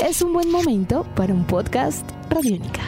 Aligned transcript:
es 0.00 0.22
un 0.22 0.32
buen 0.32 0.50
momento 0.50 1.04
para 1.14 1.34
un 1.34 1.44
podcast 1.46 2.08
Radiónica. 2.30 2.80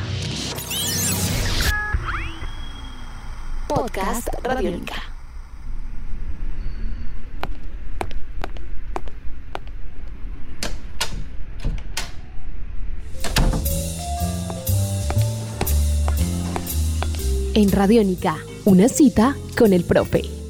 Podcast 3.68 4.28
Radiónica. 4.42 4.94
En 17.54 17.70
Radiónica, 17.70 18.38
una 18.64 18.88
cita 18.88 19.36
con 19.56 19.74
el 19.74 19.84
profe. 19.84 20.41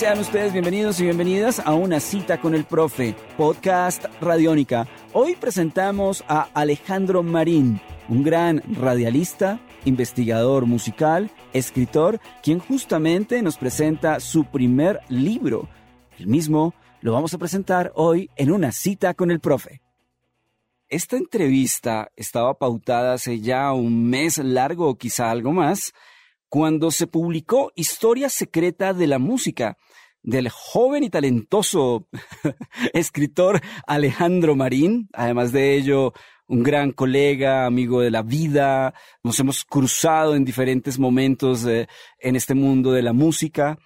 Sean 0.00 0.18
ustedes 0.18 0.54
bienvenidos 0.54 0.98
y 0.98 1.04
bienvenidas 1.04 1.58
a 1.58 1.74
una 1.74 2.00
cita 2.00 2.40
con 2.40 2.54
el 2.54 2.64
profe, 2.64 3.14
podcast 3.36 4.06
Radiónica. 4.18 4.88
Hoy 5.12 5.34
presentamos 5.34 6.24
a 6.26 6.48
Alejandro 6.54 7.22
Marín, 7.22 7.82
un 8.08 8.22
gran 8.22 8.62
radialista, 8.76 9.60
investigador 9.84 10.64
musical, 10.64 11.30
escritor, 11.52 12.18
quien 12.42 12.60
justamente 12.60 13.42
nos 13.42 13.58
presenta 13.58 14.20
su 14.20 14.46
primer 14.46 15.00
libro. 15.10 15.68
El 16.18 16.28
mismo 16.28 16.72
lo 17.02 17.12
vamos 17.12 17.34
a 17.34 17.38
presentar 17.38 17.92
hoy 17.94 18.30
en 18.36 18.52
una 18.52 18.72
cita 18.72 19.12
con 19.12 19.30
el 19.30 19.40
profe. 19.40 19.82
Esta 20.88 21.18
entrevista 21.18 22.10
estaba 22.16 22.54
pautada 22.54 23.12
hace 23.12 23.40
ya 23.40 23.70
un 23.74 24.08
mes 24.08 24.38
largo 24.38 24.96
quizá 24.96 25.30
algo 25.30 25.52
más, 25.52 25.92
cuando 26.50 26.90
se 26.90 27.06
publicó 27.06 27.70
Historia 27.76 28.28
Secreta 28.28 28.92
de 28.92 29.06
la 29.06 29.20
Música, 29.20 29.78
del 30.22 30.48
joven 30.48 31.04
y 31.04 31.10
talentoso 31.10 32.08
escritor 32.92 33.60
Alejandro 33.86 34.56
Marín, 34.56 35.08
además 35.12 35.52
de 35.52 35.76
ello, 35.76 36.12
un 36.46 36.62
gran 36.62 36.92
colega, 36.92 37.64
amigo 37.64 38.00
de 38.00 38.10
la 38.10 38.22
vida, 38.22 38.92
nos 39.22 39.38
hemos 39.38 39.64
cruzado 39.64 40.34
en 40.34 40.44
diferentes 40.44 40.98
momentos 40.98 41.64
en 41.64 42.36
este 42.36 42.54
mundo 42.54 42.92
de 42.92 43.02
la 43.02 43.12
música, 43.12 43.78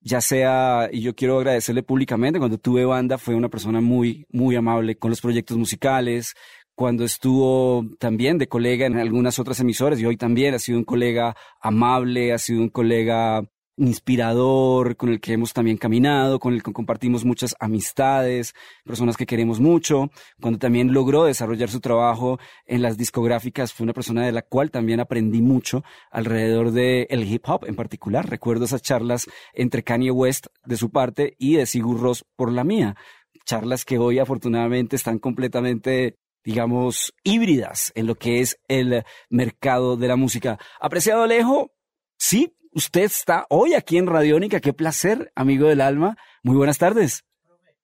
ya 0.00 0.20
sea, 0.20 0.88
y 0.92 1.00
yo 1.00 1.16
quiero 1.16 1.38
agradecerle 1.38 1.82
públicamente, 1.82 2.38
cuando 2.38 2.58
tuve 2.58 2.84
banda 2.84 3.18
fue 3.18 3.34
una 3.34 3.48
persona 3.48 3.80
muy, 3.80 4.24
muy 4.30 4.54
amable 4.54 4.96
con 4.96 5.10
los 5.10 5.20
proyectos 5.20 5.56
musicales, 5.56 6.34
cuando 6.76 7.04
estuvo 7.04 7.84
también 7.98 8.38
de 8.38 8.48
colega 8.48 8.86
en 8.86 8.98
algunas 8.98 9.38
otras 9.38 9.58
emisoras 9.58 9.98
y 9.98 10.06
hoy 10.06 10.16
también 10.16 10.54
ha 10.54 10.58
sido 10.58 10.78
un 10.78 10.84
colega 10.84 11.34
amable, 11.60 12.32
ha 12.32 12.38
sido 12.38 12.60
un 12.60 12.68
colega 12.68 13.42
inspirador, 13.76 14.96
con 14.96 15.10
el 15.10 15.20
que 15.20 15.34
hemos 15.34 15.52
también 15.52 15.76
caminado, 15.76 16.38
con 16.38 16.54
el 16.54 16.62
que 16.62 16.72
compartimos 16.72 17.24
muchas 17.24 17.54
amistades, 17.60 18.54
personas 18.84 19.16
que 19.16 19.26
queremos 19.26 19.60
mucho. 19.60 20.10
Cuando 20.40 20.58
también 20.58 20.92
logró 20.92 21.24
desarrollar 21.24 21.68
su 21.68 21.80
trabajo 21.80 22.38
en 22.64 22.82
las 22.82 22.96
discográficas, 22.96 23.72
fue 23.72 23.84
una 23.84 23.92
persona 23.92 24.24
de 24.24 24.32
la 24.32 24.42
cual 24.42 24.70
también 24.70 25.00
aprendí 25.00 25.42
mucho 25.42 25.84
alrededor 26.10 26.72
del 26.72 27.06
el 27.10 27.24
hip 27.24 27.44
hop 27.46 27.64
en 27.66 27.76
particular. 27.76 28.28
Recuerdo 28.28 28.64
esas 28.64 28.82
charlas 28.82 29.26
entre 29.52 29.82
Kanye 29.82 30.10
West 30.10 30.46
de 30.64 30.76
su 30.76 30.90
parte 30.90 31.34
y 31.38 31.56
de 31.56 31.66
Sigur 31.66 32.00
Ross 32.00 32.24
por 32.36 32.52
la 32.52 32.64
mía. 32.64 32.96
Charlas 33.44 33.84
que 33.84 33.98
hoy 33.98 34.18
afortunadamente 34.18 34.96
están 34.96 35.18
completamente 35.18 36.18
digamos, 36.46 37.12
híbridas 37.24 37.90
en 37.96 38.06
lo 38.06 38.14
que 38.14 38.38
es 38.38 38.56
el 38.68 39.02
mercado 39.28 39.96
de 39.96 40.06
la 40.06 40.14
música. 40.14 40.60
Apreciado 40.80 41.24
Alejo, 41.24 41.72
sí, 42.16 42.56
Usted 42.76 43.04
está 43.04 43.46
hoy 43.48 43.72
aquí 43.72 43.96
en 43.96 44.06
Radiónica. 44.06 44.60
Qué 44.60 44.74
placer, 44.74 45.32
amigo 45.34 45.66
del 45.66 45.80
alma. 45.80 46.18
Muy 46.42 46.58
buenas 46.58 46.76
tardes. 46.76 47.24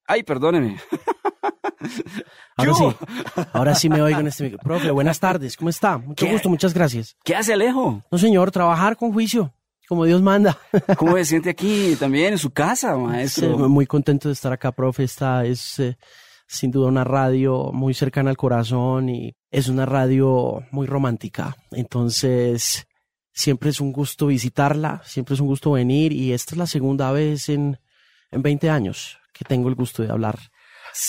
Ay, 0.07 0.23
perdóneme. 0.23 0.77
Ahora 2.57 2.75
sí, 2.75 2.85
ahora 3.53 3.75
sí 3.75 3.89
me 3.89 4.03
oigo 4.03 4.21
en 4.21 4.27
este 4.27 4.45
micrófono. 4.45 4.75
Profe, 4.75 4.91
buenas 4.91 5.19
tardes, 5.19 5.57
¿cómo 5.57 5.71
está? 5.71 5.97
Mucho 5.97 6.27
gusto, 6.27 6.49
muchas 6.51 6.75
gracias. 6.75 7.17
¿Qué 7.25 7.35
hace 7.35 7.55
Alejo? 7.55 8.05
No, 8.09 8.19
señor, 8.19 8.51
trabajar 8.53 8.97
con 8.97 9.13
juicio, 9.13 9.53
como 9.89 10.05
Dios 10.05 10.21
manda. 10.21 10.59
¿Cómo 10.99 11.17
se 11.17 11.25
siente 11.25 11.49
aquí 11.51 11.97
también 11.99 12.35
en 12.35 12.39
su 12.39 12.51
casa, 12.51 12.95
maestro? 12.97 13.57
Sí, 13.57 13.63
muy 13.65 13.87
contento 13.87 14.29
de 14.29 14.35
estar 14.35 14.53
acá, 14.53 14.73
profe. 14.73 15.05
Esta 15.05 15.45
es 15.45 15.81
eh, 15.81 15.97
sin 16.47 16.71
duda 16.71 16.89
una 16.89 17.03
radio 17.03 17.73
muy 17.73 17.95
cercana 17.95 18.31
al 18.31 18.37
corazón 18.37 19.09
y 19.09 19.35
es 19.51 19.69
una 19.69 19.87
radio 19.87 20.63
muy 20.71 20.87
romántica. 20.87 21.57
Entonces, 21.73 22.87
Siempre 23.33 23.71
es 23.71 23.81
un 23.81 23.93
gusto 23.93 24.27
visitarla, 24.27 25.03
siempre 25.05 25.35
es 25.35 25.41
un 25.41 25.47
gusto 25.47 25.73
venir 25.73 26.13
y 26.13 26.33
esta 26.33 26.55
es 26.55 26.59
la 26.59 26.67
segunda 26.67 27.11
vez 27.13 27.49
en, 27.49 27.79
en 28.31 28.43
20 28.43 28.71
años 28.71 29.19
que 29.33 29.45
tengo 29.45 29.69
el 29.69 29.75
gusto 29.75 30.03
de 30.03 30.11
hablar 30.11 30.39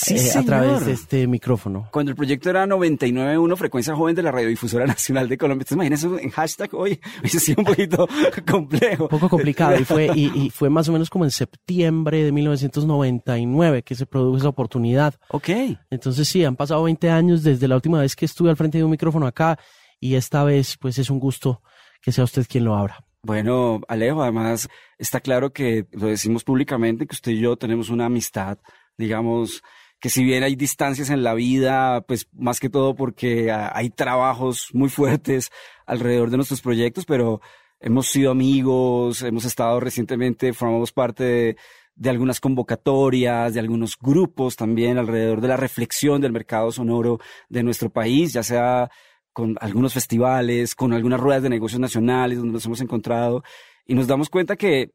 eh, 0.10 0.32
a 0.36 0.44
través 0.44 0.86
de 0.86 0.94
este 0.94 1.28
micrófono. 1.28 1.90
Cuando 1.92 2.12
el 2.12 2.16
proyecto 2.16 2.50
era 2.50 2.66
99.1 2.66 3.58
Frecuencia 3.58 3.96
Joven 3.96 4.16
de 4.16 4.24
la 4.24 4.32
Radiodifusora 4.32 4.86
Nacional 4.88 5.28
de 5.28 5.38
Colombia, 5.38 5.66
¿te 5.66 5.74
imaginas 5.74 6.00
eso 6.00 6.18
en 6.18 6.30
hashtag 6.30 6.74
hoy? 6.74 7.00
Hubiese 7.20 7.40
sido 7.40 7.58
un 7.60 7.66
poquito 7.66 8.08
complejo. 8.50 9.04
Un 9.04 9.10
poco 9.10 9.30
complicado 9.30 9.78
y 9.78 9.84
fue, 9.84 10.10
y, 10.16 10.50
fue 10.52 10.70
más 10.70 10.88
o 10.88 10.94
menos 10.94 11.10
como 11.10 11.26
en 11.26 11.32
septiembre 11.32 12.24
de 12.24 12.32
1999 12.32 13.84
que 13.84 13.96
se 13.96 14.06
produjo 14.06 14.38
esa 14.38 14.50
oportunidad. 14.50 15.16
Ok. 15.30 15.50
Entonces 15.90 16.28
sí, 16.28 16.46
han 16.46 16.56
pasado 16.56 16.84
20 16.84 17.10
años 17.10 17.44
desde 17.44 17.68
la 17.68 17.76
última 17.76 18.00
vez 18.00 18.16
que 18.16 18.26
estuve 18.26 18.50
al 18.50 18.58
frente 18.58 18.78
de 18.78 18.86
un 18.86 18.92
micrófono 18.92 19.28
acá 19.28 19.60
y 20.00 20.16
esta 20.16 20.44
vez 20.44 20.78
pues 20.80 20.98
es 20.98 21.10
un 21.10 21.20
gusto 21.20 21.62
que 22.04 22.12
sea 22.12 22.26
usted 22.26 22.46
quien 22.48 22.66
lo 22.66 22.76
abra. 22.76 23.04
Bueno, 23.24 23.80
Alejo, 23.88 24.22
además 24.22 24.68
está 24.98 25.22
claro 25.22 25.54
que 25.54 25.88
lo 25.94 26.08
decimos 26.08 26.44
públicamente, 26.44 27.08
que 27.08 27.16
usted 27.16 27.32
y 27.32 27.40
yo 27.40 27.56
tenemos 27.56 27.90
una 27.90 28.06
amistad, 28.06 28.58
digamos, 28.98 29.64
que 30.02 30.10
si 30.10 30.26
bien 30.26 30.44
hay 30.44 30.58
distancias 30.58 31.10
en 31.10 31.24
la 31.24 31.34
vida, 31.34 32.02
pues 32.02 32.28
más 32.34 32.60
que 32.60 32.70
todo 32.70 32.94
porque 32.94 33.50
hay 33.52 33.90
trabajos 33.90 34.68
muy 34.74 34.90
fuertes 34.90 35.50
alrededor 35.86 36.30
de 36.30 36.36
nuestros 36.36 36.62
proyectos, 36.62 37.06
pero 37.06 37.40
hemos 37.80 38.08
sido 38.08 38.32
amigos, 38.32 39.22
hemos 39.22 39.46
estado 39.46 39.80
recientemente, 39.80 40.52
formamos 40.52 40.92
parte 40.92 41.24
de, 41.24 41.58
de 41.96 42.10
algunas 42.10 42.42
convocatorias, 42.42 43.54
de 43.54 43.62
algunos 43.62 43.98
grupos 43.98 44.58
también 44.58 44.98
alrededor 44.98 45.40
de 45.40 45.48
la 45.48 45.56
reflexión 45.56 46.20
del 46.20 46.34
mercado 46.34 46.74
sonoro 46.74 47.20
de 47.48 47.64
nuestro 47.64 47.90
país, 47.90 48.34
ya 48.34 48.44
sea 48.44 48.92
con 49.34 49.58
algunos 49.60 49.94
festivales, 49.94 50.76
con 50.76 50.94
algunas 50.94 51.20
ruedas 51.20 51.44
de 51.44 51.50
negocios 51.50 51.80
nacionales 51.80 52.38
donde 52.38 52.54
nos 52.54 52.66
hemos 52.66 52.82
encontrado 52.82 53.44
y 53.86 53.96
nos 53.96 54.08
damos 54.08 54.30
cuenta 54.30 54.56
que 54.56 54.92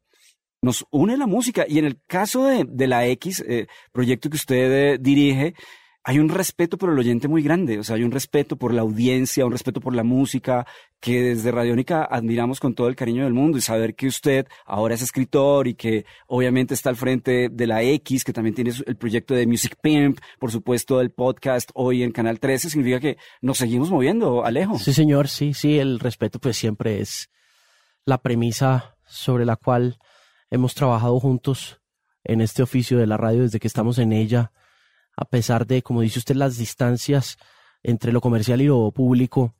nos 0.61 0.85
une 0.91 1.17
la 1.17 1.27
música. 1.27 1.65
Y 1.67 1.79
en 1.79 1.85
el 1.85 1.99
caso 2.07 2.45
de, 2.45 2.87
la 2.87 3.05
X, 3.07 3.43
eh, 3.47 3.67
proyecto 3.91 4.29
que 4.29 4.37
usted 4.37 4.93
eh, 4.93 4.97
dirige, 4.99 5.53
hay 6.03 6.17
un 6.19 6.29
respeto 6.29 6.77
por 6.77 6.91
el 6.91 6.97
oyente 6.97 7.27
muy 7.27 7.43
grande, 7.43 7.77
o 7.77 7.83
sea, 7.83 7.97
hay 7.97 8.03
un 8.03 8.11
respeto 8.11 8.55
por 8.55 8.73
la 8.73 8.81
audiencia, 8.81 9.45
un 9.45 9.51
respeto 9.51 9.81
por 9.81 9.95
la 9.95 10.03
música, 10.03 10.65
que 10.99 11.21
desde 11.21 11.51
Radiónica 11.51 12.03
admiramos 12.03 12.59
con 12.59 12.73
todo 12.73 12.87
el 12.87 12.95
cariño 12.95 13.25
del 13.25 13.33
mundo 13.33 13.57
y 13.57 13.61
saber 13.61 13.95
que 13.95 14.07
usted 14.07 14.47
ahora 14.65 14.95
es 14.95 15.01
escritor 15.01 15.67
y 15.67 15.75
que 15.75 16.05
obviamente 16.27 16.73
está 16.73 16.89
al 16.89 16.95
frente 16.95 17.49
de 17.49 17.67
la 17.67 17.83
X, 17.83 18.23
que 18.23 18.33
también 18.33 18.55
tiene 18.55 18.71
el 18.85 18.95
proyecto 18.95 19.33
de 19.33 19.45
Music 19.45 19.75
Pimp, 19.81 20.19
por 20.39 20.51
supuesto 20.51 21.01
el 21.01 21.11
podcast 21.11 21.69
hoy 21.73 22.03
en 22.03 22.11
Canal 22.11 22.39
13, 22.39 22.69
significa 22.69 22.99
que 22.99 23.17
nos 23.41 23.57
seguimos 23.57 23.91
moviendo, 23.91 24.45
Alejo. 24.45 24.79
Sí, 24.79 24.93
señor, 24.93 25.27
sí, 25.27 25.53
sí, 25.53 25.79
el 25.79 25.99
respeto 25.99 26.39
pues 26.39 26.57
siempre 26.57 27.01
es 27.01 27.29
la 28.05 28.19
premisa 28.19 28.95
sobre 29.05 29.45
la 29.45 29.57
cual 29.57 29.99
hemos 30.49 30.75
trabajado 30.75 31.19
juntos 31.19 31.81
en 32.23 32.41
este 32.41 32.63
oficio 32.63 32.97
de 32.97 33.07
la 33.07 33.17
radio 33.17 33.41
desde 33.41 33.59
que 33.59 33.67
estamos 33.67 33.97
en 33.99 34.13
ella 34.13 34.51
a 35.19 35.25
pesar 35.25 35.67
de, 35.67 35.81
como 35.81 35.99
dice 35.99 36.19
usted, 36.19 36.35
las 36.35 36.57
distancias 36.57 37.37
entre 37.83 38.13
lo 38.13 38.21
comercial 38.21 38.61
y 38.61 38.67
lo 38.67 38.89
público, 38.91 39.53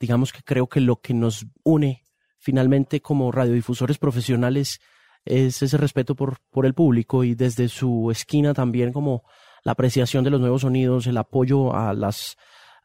digamos 0.00 0.32
que 0.32 0.42
creo 0.42 0.68
que 0.68 0.80
lo 0.80 1.00
que 1.00 1.14
nos 1.14 1.46
une 1.62 2.02
finalmente 2.38 3.00
como 3.00 3.30
radiodifusores 3.30 3.98
profesionales 3.98 4.80
es 5.24 5.62
ese 5.62 5.76
respeto 5.76 6.16
por, 6.16 6.38
por 6.50 6.66
el 6.66 6.74
público 6.74 7.22
y 7.22 7.36
desde 7.36 7.68
su 7.68 8.10
esquina 8.10 8.54
también 8.54 8.92
como 8.92 9.22
la 9.62 9.72
apreciación 9.72 10.24
de 10.24 10.30
los 10.30 10.40
nuevos 10.40 10.62
sonidos, 10.62 11.06
el 11.06 11.16
apoyo 11.16 11.76
a, 11.76 11.94
las, 11.94 12.36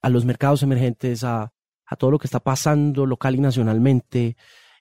a 0.01 0.10
los 0.10 0.24
mercados 0.24 0.62
emergentes, 0.62 1.24
a, 1.24 1.51
a 1.86 1.95
todo 1.95 2.12
lo 2.12 2.19
que 2.19 2.27
está 2.27 2.42
pasando 2.42 3.07
local 3.07 3.36
y 3.36 3.39
nacionalmente. 3.39 4.38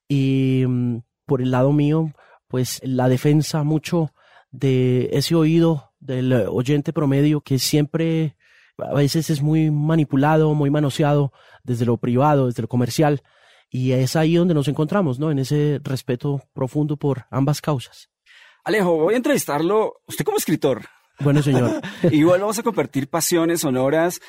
Y 0.06 0.64
mm, 0.67 0.99
por 1.25 1.40
el 1.40 1.50
lado 1.50 1.73
mío, 1.73 2.12
pues 2.46 2.81
la 2.84 3.08
defensa 3.08 3.62
mucho 3.62 4.12
de 4.50 5.08
ese 5.12 5.34
oído 5.34 5.92
del 6.02 6.32
oyente 6.32 6.93
promedio 6.93 7.40
que 7.40 7.58
siempre 7.58 8.37
a 8.78 8.94
veces 8.94 9.31
es 9.31 9.40
muy 9.40 9.70
manipulado, 9.70 10.54
muy 10.54 10.70
manoseado 10.70 11.32
desde 11.62 11.87
lo 11.87 11.96
privado, 11.96 12.46
desde 12.46 12.62
lo 12.62 12.69
comercial, 12.69 13.22
y 13.70 13.93
es 13.93 14.16
ahí 14.16 14.34
donde 14.34 14.54
nos 14.54 14.69
encontramos, 14.69 15.19
¿no? 15.19 15.31
En 15.31 15.38
ese 15.38 15.81
respeto 15.82 16.43
profundo 16.52 16.96
por 16.96 17.26
ambas 17.31 17.60
causas. 17.60 18.10
Alejo, 18.64 18.96
voy 18.96 19.14
a 19.14 19.16
entrevistarlo, 19.16 20.02
usted 20.06 20.25
como 20.25 20.37
escritor, 20.37 20.82
Bueno, 21.22 21.42
señor. 21.42 21.80
Igual 22.10 22.40
vamos 22.40 22.58
a 22.58 22.62
compartir 22.62 23.08
pasiones 23.08 23.60
sonoras. 23.60 24.20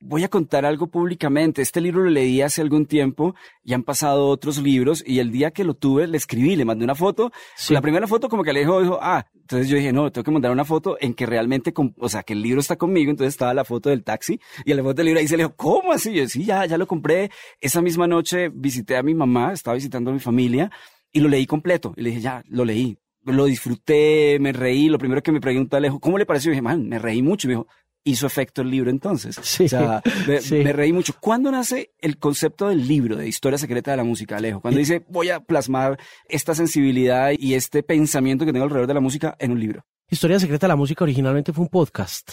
Voy 0.00 0.24
a 0.24 0.28
contar 0.28 0.66
algo 0.66 0.88
públicamente. 0.88 1.62
Este 1.62 1.80
libro 1.80 2.02
lo 2.02 2.10
leí 2.10 2.42
hace 2.42 2.60
algún 2.60 2.86
tiempo 2.86 3.34
y 3.62 3.72
han 3.72 3.84
pasado 3.84 4.26
otros 4.28 4.58
libros 4.58 5.02
y 5.06 5.20
el 5.20 5.30
día 5.30 5.52
que 5.52 5.62
lo 5.62 5.74
tuve 5.74 6.08
le 6.08 6.16
escribí, 6.16 6.56
le 6.56 6.64
mandé 6.64 6.84
una 6.84 6.96
foto. 6.96 7.30
La 7.68 7.80
primera 7.80 8.08
foto 8.08 8.28
como 8.28 8.42
que 8.42 8.50
Alejo 8.50 8.82
dijo, 8.82 8.98
ah, 9.00 9.24
entonces 9.34 9.68
yo 9.68 9.76
dije, 9.76 9.92
no, 9.92 10.10
tengo 10.10 10.24
que 10.24 10.30
mandar 10.32 10.50
una 10.50 10.64
foto 10.64 10.96
en 11.00 11.14
que 11.14 11.24
realmente, 11.24 11.72
o 11.98 12.08
sea, 12.08 12.24
que 12.24 12.32
el 12.32 12.42
libro 12.42 12.60
está 12.60 12.76
conmigo. 12.76 13.10
Entonces 13.12 13.32
estaba 13.32 13.54
la 13.54 13.64
foto 13.64 13.90
del 13.90 14.02
taxi 14.02 14.40
y 14.64 14.72
en 14.72 14.76
la 14.76 14.82
foto 14.82 14.94
del 14.96 15.06
libro 15.06 15.20
ahí 15.20 15.28
se 15.28 15.36
le 15.36 15.44
dijo, 15.44 15.54
¿cómo 15.56 15.92
así? 15.92 16.12
Yo, 16.12 16.28
sí, 16.28 16.44
ya, 16.44 16.66
ya 16.66 16.76
lo 16.76 16.86
compré. 16.86 17.30
Esa 17.60 17.80
misma 17.80 18.08
noche 18.08 18.50
visité 18.52 18.96
a 18.96 19.02
mi 19.02 19.14
mamá, 19.14 19.52
estaba 19.52 19.76
visitando 19.76 20.10
a 20.10 20.14
mi 20.14 20.20
familia 20.20 20.70
y 21.12 21.20
lo 21.20 21.28
leí 21.28 21.46
completo. 21.46 21.94
Y 21.96 22.02
le 22.02 22.10
dije, 22.10 22.22
ya, 22.22 22.42
lo 22.48 22.64
leí 22.64 22.98
lo 23.24 23.44
disfruté, 23.44 24.38
me 24.40 24.52
reí. 24.52 24.88
Lo 24.88 24.98
primero 24.98 25.22
que 25.22 25.32
me 25.32 25.40
preguntó 25.40 25.76
Alejo, 25.76 26.00
¿cómo 26.00 26.18
le 26.18 26.26
pareció? 26.26 26.50
Y 26.50 26.54
dije, 26.54 26.62
man, 26.62 26.88
me 26.88 26.98
reí 26.98 27.22
mucho. 27.22 27.46
Y 27.46 27.48
me 27.48 27.54
dijo, 27.54 27.66
hizo 28.04 28.26
efecto 28.26 28.62
el 28.62 28.70
libro 28.70 28.90
entonces. 28.90 29.38
Sí, 29.42 29.64
o 29.64 29.68
sea, 29.68 30.02
me, 30.26 30.72
reí 30.72 30.92
mucho. 30.92 31.14
¿Cuándo 31.20 31.50
nace 31.50 31.92
el 31.98 32.18
concepto 32.18 32.68
del 32.68 32.86
libro, 32.86 33.16
de 33.16 33.28
historia 33.28 33.58
secreta 33.58 33.90
de 33.90 33.98
la 33.98 34.04
música, 34.04 34.36
Alejo? 34.36 34.60
Cuando 34.60 34.78
dice, 34.78 35.04
voy 35.08 35.30
a 35.30 35.40
plasmar 35.40 35.98
esta 36.28 36.54
sensibilidad 36.54 37.32
y 37.38 37.54
este 37.54 37.82
pensamiento 37.82 38.44
que 38.44 38.52
tengo 38.52 38.64
alrededor 38.64 38.88
de 38.88 38.94
la 38.94 39.00
música 39.00 39.36
en 39.38 39.52
un 39.52 39.60
libro. 39.60 39.84
Historia 40.08 40.38
secreta 40.38 40.66
de 40.66 40.72
la 40.72 40.76
música 40.76 41.04
originalmente 41.04 41.52
fue 41.52 41.62
un 41.62 41.70
podcast 41.70 42.32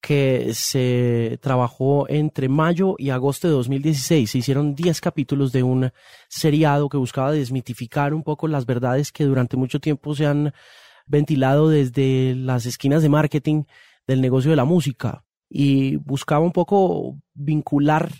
que 0.00 0.52
se 0.54 1.38
trabajó 1.40 2.08
entre 2.08 2.48
mayo 2.48 2.94
y 2.98 3.10
agosto 3.10 3.48
de 3.48 3.54
2016. 3.54 4.30
Se 4.30 4.38
hicieron 4.38 4.74
10 4.74 5.00
capítulos 5.00 5.52
de 5.52 5.62
un 5.62 5.90
seriado 6.28 6.88
que 6.88 6.96
buscaba 6.96 7.32
desmitificar 7.32 8.14
un 8.14 8.22
poco 8.22 8.48
las 8.48 8.66
verdades 8.66 9.12
que 9.12 9.24
durante 9.24 9.56
mucho 9.56 9.80
tiempo 9.80 10.14
se 10.14 10.26
han 10.26 10.52
ventilado 11.06 11.68
desde 11.68 12.34
las 12.34 12.66
esquinas 12.66 13.02
de 13.02 13.08
marketing 13.08 13.64
del 14.06 14.20
negocio 14.20 14.50
de 14.50 14.56
la 14.56 14.64
música 14.64 15.24
y 15.48 15.96
buscaba 15.96 16.44
un 16.44 16.52
poco 16.52 17.16
vincular 17.34 18.10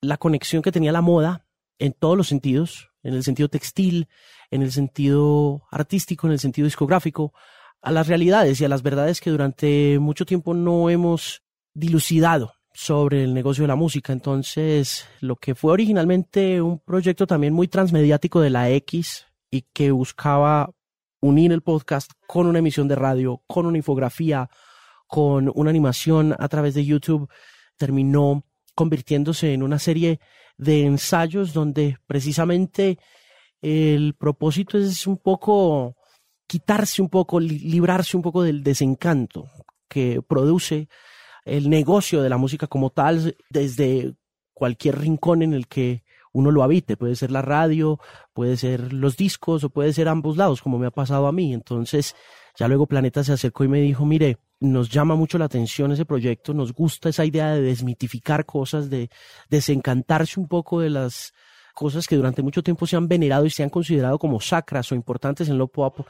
la 0.00 0.16
conexión 0.16 0.62
que 0.62 0.72
tenía 0.72 0.92
la 0.92 1.02
moda 1.02 1.46
en 1.78 1.92
todos 1.92 2.16
los 2.16 2.28
sentidos, 2.28 2.90
en 3.02 3.14
el 3.14 3.22
sentido 3.22 3.48
textil, 3.48 4.08
en 4.50 4.62
el 4.62 4.72
sentido 4.72 5.62
artístico, 5.70 6.26
en 6.26 6.34
el 6.34 6.38
sentido 6.38 6.66
discográfico, 6.66 7.32
a 7.82 7.90
las 7.90 8.06
realidades 8.06 8.60
y 8.60 8.64
a 8.64 8.68
las 8.68 8.82
verdades 8.82 9.20
que 9.20 9.30
durante 9.30 9.98
mucho 9.98 10.24
tiempo 10.24 10.54
no 10.54 10.88
hemos 10.88 11.42
dilucidado 11.74 12.54
sobre 12.72 13.24
el 13.24 13.34
negocio 13.34 13.64
de 13.64 13.68
la 13.68 13.76
música. 13.76 14.12
Entonces, 14.12 15.06
lo 15.20 15.36
que 15.36 15.54
fue 15.54 15.72
originalmente 15.72 16.62
un 16.62 16.78
proyecto 16.78 17.26
también 17.26 17.52
muy 17.52 17.68
transmediático 17.68 18.40
de 18.40 18.50
la 18.50 18.70
X 18.70 19.26
y 19.50 19.62
que 19.72 19.90
buscaba 19.90 20.70
unir 21.20 21.52
el 21.52 21.62
podcast 21.62 22.12
con 22.26 22.46
una 22.46 22.60
emisión 22.60 22.88
de 22.88 22.96
radio, 22.96 23.42
con 23.46 23.66
una 23.66 23.76
infografía, 23.76 24.48
con 25.06 25.52
una 25.54 25.70
animación 25.70 26.34
a 26.38 26.48
través 26.48 26.74
de 26.74 26.84
YouTube, 26.84 27.28
terminó 27.76 28.44
convirtiéndose 28.74 29.52
en 29.52 29.62
una 29.62 29.78
serie 29.78 30.20
de 30.56 30.84
ensayos 30.84 31.52
donde 31.52 31.98
precisamente 32.06 32.98
el 33.60 34.14
propósito 34.14 34.78
es 34.78 35.06
un 35.06 35.18
poco 35.18 35.96
quitarse 36.52 37.00
un 37.00 37.08
poco, 37.08 37.40
librarse 37.40 38.14
un 38.14 38.22
poco 38.22 38.42
del 38.42 38.62
desencanto 38.62 39.48
que 39.88 40.20
produce 40.20 40.86
el 41.46 41.70
negocio 41.70 42.20
de 42.20 42.28
la 42.28 42.36
música 42.36 42.66
como 42.66 42.90
tal 42.90 43.34
desde 43.48 44.16
cualquier 44.52 44.98
rincón 44.98 45.40
en 45.40 45.54
el 45.54 45.66
que 45.66 46.04
uno 46.30 46.50
lo 46.50 46.62
habite. 46.62 46.98
Puede 46.98 47.16
ser 47.16 47.30
la 47.30 47.40
radio, 47.40 47.98
puede 48.34 48.58
ser 48.58 48.92
los 48.92 49.16
discos 49.16 49.64
o 49.64 49.70
puede 49.70 49.94
ser 49.94 50.08
ambos 50.08 50.36
lados, 50.36 50.60
como 50.60 50.78
me 50.78 50.88
ha 50.88 50.90
pasado 50.90 51.26
a 51.26 51.32
mí. 51.32 51.54
Entonces, 51.54 52.14
ya 52.58 52.68
luego 52.68 52.86
Planeta 52.86 53.24
se 53.24 53.32
acercó 53.32 53.64
y 53.64 53.68
me 53.68 53.80
dijo, 53.80 54.04
mire, 54.04 54.36
nos 54.60 54.90
llama 54.90 55.14
mucho 55.14 55.38
la 55.38 55.46
atención 55.46 55.90
ese 55.90 56.04
proyecto, 56.04 56.52
nos 56.52 56.74
gusta 56.74 57.08
esa 57.08 57.24
idea 57.24 57.54
de 57.54 57.62
desmitificar 57.62 58.44
cosas, 58.44 58.90
de 58.90 59.08
desencantarse 59.48 60.38
un 60.38 60.48
poco 60.48 60.80
de 60.80 60.90
las 60.90 61.32
cosas 61.72 62.06
que 62.06 62.16
durante 62.16 62.42
mucho 62.42 62.62
tiempo 62.62 62.86
se 62.86 62.96
han 62.96 63.08
venerado 63.08 63.46
y 63.46 63.50
se 63.50 63.62
han 63.62 63.70
considerado 63.70 64.18
como 64.18 64.38
sacras 64.38 64.92
o 64.92 64.94
importantes 64.94 65.48
en 65.48 65.56
lo 65.56 65.68
pop 65.68 66.00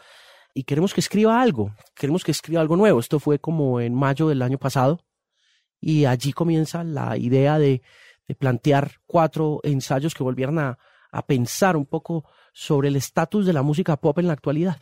y 0.55 0.65
queremos 0.65 0.95
que 0.95 1.01
escriba 1.01 1.41
algo, 1.41 1.75
queremos 1.95 2.25
que 2.25 2.31
escriba 2.31 2.61
algo 2.61 2.77
nuevo. 2.77 3.01
Esto 3.01 3.19
fue 3.19 3.39
como 3.39 3.81
en 3.81 3.95
mayo 3.95 4.29
del 4.29 4.43
año 4.43 4.59
pasado 4.59 5.01
y 5.81 6.05
allí 6.05 6.33
comienza 6.33 6.85
la 6.85 7.17
idea 7.17 7.59
de, 7.59 7.83
plantear 8.39 8.93
cuatro 9.05 9.61
ensayos 9.63 10.15
que 10.15 10.23
volvieran 10.23 10.59
a, 10.59 10.79
a 11.11 11.27
pensar 11.27 11.77
un 11.77 11.85
poco 11.85 12.25
sobre 12.55 12.89
el 12.89 12.97
estatus 12.97 13.45
de 13.45 13.53
la 13.53 13.61
música 13.63 13.99
pop 13.99 14.19
en 14.21 14.27
la 14.27 14.33
actualidad. 14.33 14.81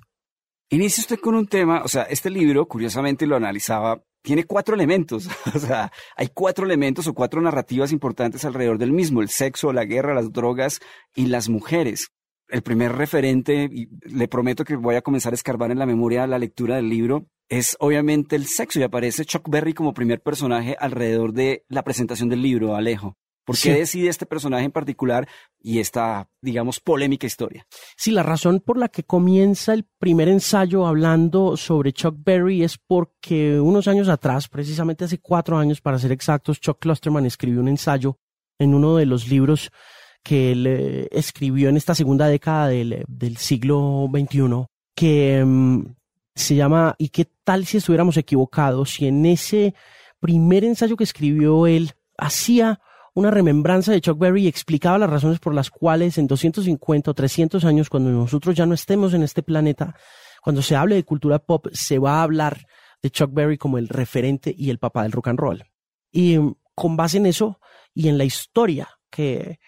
Inicia 0.68 1.02
usted 1.02 1.18
con 1.18 1.34
un 1.34 1.48
tema, 1.48 1.82
o 1.82 1.88
sea, 1.88 2.04
este 2.04 2.30
libro, 2.30 2.68
curiosamente 2.68 3.26
lo 3.26 3.34
analizaba, 3.34 4.04
tiene 4.22 4.44
cuatro 4.44 4.76
elementos, 4.76 5.28
o 5.54 5.58
sea, 5.58 5.90
hay 6.14 6.28
cuatro 6.32 6.64
elementos 6.64 7.08
o 7.08 7.14
cuatro 7.14 7.40
narrativas 7.40 7.90
importantes 7.90 8.44
alrededor 8.44 8.78
del 8.78 8.92
mismo, 8.92 9.20
el 9.20 9.30
sexo, 9.30 9.72
la 9.72 9.84
guerra, 9.84 10.14
las 10.14 10.30
drogas 10.32 10.78
y 11.16 11.26
las 11.26 11.48
mujeres 11.48 12.12
el 12.50 12.62
primer 12.62 12.92
referente, 12.92 13.68
y 13.72 13.88
le 14.02 14.28
prometo 14.28 14.64
que 14.64 14.76
voy 14.76 14.96
a 14.96 15.02
comenzar 15.02 15.32
a 15.32 15.36
escarbar 15.36 15.70
en 15.70 15.78
la 15.78 15.86
memoria 15.86 16.26
la 16.26 16.38
lectura 16.38 16.76
del 16.76 16.88
libro, 16.88 17.26
es 17.48 17.76
obviamente 17.80 18.36
el 18.36 18.46
sexo 18.46 18.78
y 18.78 18.84
aparece 18.84 19.24
Chuck 19.24 19.48
Berry 19.48 19.74
como 19.74 19.92
primer 19.92 20.20
personaje 20.20 20.76
alrededor 20.78 21.32
de 21.32 21.64
la 21.68 21.82
presentación 21.82 22.28
del 22.28 22.42
libro, 22.42 22.76
Alejo. 22.76 23.16
¿Por 23.44 23.58
qué 23.58 23.74
decide 23.74 24.08
este 24.08 24.26
personaje 24.26 24.64
en 24.64 24.70
particular 24.70 25.26
y 25.60 25.80
esta, 25.80 26.28
digamos, 26.40 26.78
polémica 26.78 27.26
historia? 27.26 27.66
Sí, 27.96 28.12
la 28.12 28.22
razón 28.22 28.60
por 28.60 28.78
la 28.78 28.88
que 28.88 29.02
comienza 29.02 29.72
el 29.74 29.86
primer 29.98 30.28
ensayo 30.28 30.86
hablando 30.86 31.56
sobre 31.56 31.92
Chuck 31.92 32.14
Berry 32.18 32.62
es 32.62 32.78
porque 32.78 33.58
unos 33.58 33.88
años 33.88 34.08
atrás, 34.08 34.48
precisamente 34.48 35.04
hace 35.04 35.18
cuatro 35.18 35.58
años 35.58 35.80
para 35.80 35.98
ser 35.98 36.12
exactos, 36.12 36.60
Chuck 36.60 36.78
Klosterman 36.78 37.26
escribió 37.26 37.60
un 37.60 37.68
ensayo 37.68 38.18
en 38.58 38.74
uno 38.74 38.96
de 38.96 39.06
los 39.06 39.26
libros 39.26 39.72
que 40.22 40.52
él 40.52 40.66
eh, 40.66 41.08
escribió 41.10 41.68
en 41.68 41.76
esta 41.76 41.94
segunda 41.94 42.26
década 42.26 42.68
del, 42.68 43.36
siglo 43.38 44.08
XXI, 44.10 44.66
que 44.94 45.42
mm, 45.44 45.94
se 46.34 46.54
llama 46.54 46.94
¿Y 46.98 47.08
qué 47.08 47.26
tal 47.44 47.66
si 47.66 47.78
estuviéramos 47.78 48.16
equivocados? 48.16 48.90
Si 48.90 49.06
en 49.06 49.26
ese 49.26 49.74
primer 50.20 50.64
ensayo 50.64 50.96
que 50.96 51.04
escribió 51.04 51.66
él 51.66 51.92
hacía 52.18 52.80
una 53.14 53.30
remembranza 53.30 53.92
de 53.92 54.00
Chuck 54.00 54.18
Berry 54.18 54.44
y 54.44 54.48
explicaba 54.48 54.98
las 54.98 55.10
razones 55.10 55.40
por 55.40 55.54
las 55.54 55.70
cuales 55.70 56.16
en 56.18 56.26
250 56.26 57.10
o 57.10 57.14
300 57.14 57.64
años, 57.64 57.88
cuando 57.88 58.10
nosotros 58.10 58.54
ya 58.54 58.66
no 58.66 58.74
estemos 58.74 59.14
en 59.14 59.22
este 59.22 59.42
planeta, 59.42 59.96
cuando 60.42 60.62
se 60.62 60.76
hable 60.76 60.94
de 60.94 61.04
cultura 61.04 61.38
pop, 61.38 61.66
se 61.72 61.98
va 61.98 62.20
a 62.20 62.22
hablar 62.22 62.66
de 63.02 63.10
Chuck 63.10 63.32
Berry 63.32 63.58
como 63.58 63.78
el 63.78 63.88
referente 63.88 64.54
y 64.56 64.70
el 64.70 64.78
papá 64.78 65.02
del 65.02 65.12
rock 65.12 65.28
and 65.28 65.38
roll. 65.38 65.64
Y 66.12 66.38
mm, 66.38 66.54
con 66.74 66.96
base 66.96 67.18
en 67.18 67.26
eso 67.26 67.60
y 67.94 68.08
en 68.08 68.18
la 68.18 68.24
historia 68.24 68.88
que 69.10 69.58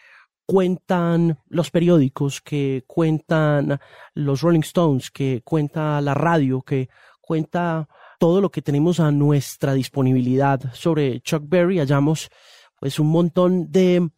cuentan 0.47 1.39
los 1.49 1.71
periódicos, 1.71 2.41
que 2.41 2.85
cuentan 2.87 3.81
los 4.15 4.41
Rolling 4.41 4.61
Stones, 4.61 5.11
que 5.11 5.43
cuenta 5.45 6.01
la 6.01 6.15
radio, 6.15 6.63
que 6.63 6.89
cuenta 7.21 7.89
todo 8.19 8.41
lo 8.41 8.51
que 8.51 8.63
tenemos 8.63 9.01
a 9.01 9.11
nuestra 9.11 9.75
disponibilidad. 9.75 10.61
Sobre 10.75 11.21
Chuck 11.21 11.45
Berry, 11.47 11.79
hallamos 11.79 12.31
pues 12.79 12.99
un 12.99 13.09
montón 13.09 13.71
de 13.71 14.11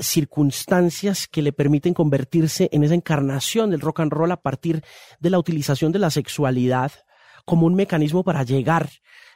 circunstancias 0.00 1.26
que 1.26 1.42
le 1.42 1.52
permiten 1.52 1.94
convertirse 1.94 2.68
en 2.72 2.84
esa 2.84 2.94
encarnación 2.94 3.70
del 3.70 3.80
rock 3.80 4.00
and 4.00 4.12
roll 4.12 4.32
a 4.32 4.42
partir 4.42 4.82
de 5.18 5.30
la 5.30 5.38
utilización 5.38 5.92
de 5.92 5.98
la 5.98 6.10
sexualidad 6.10 6.92
como 7.44 7.66
un 7.66 7.74
mecanismo 7.74 8.24
para 8.24 8.42
llegar 8.42 8.90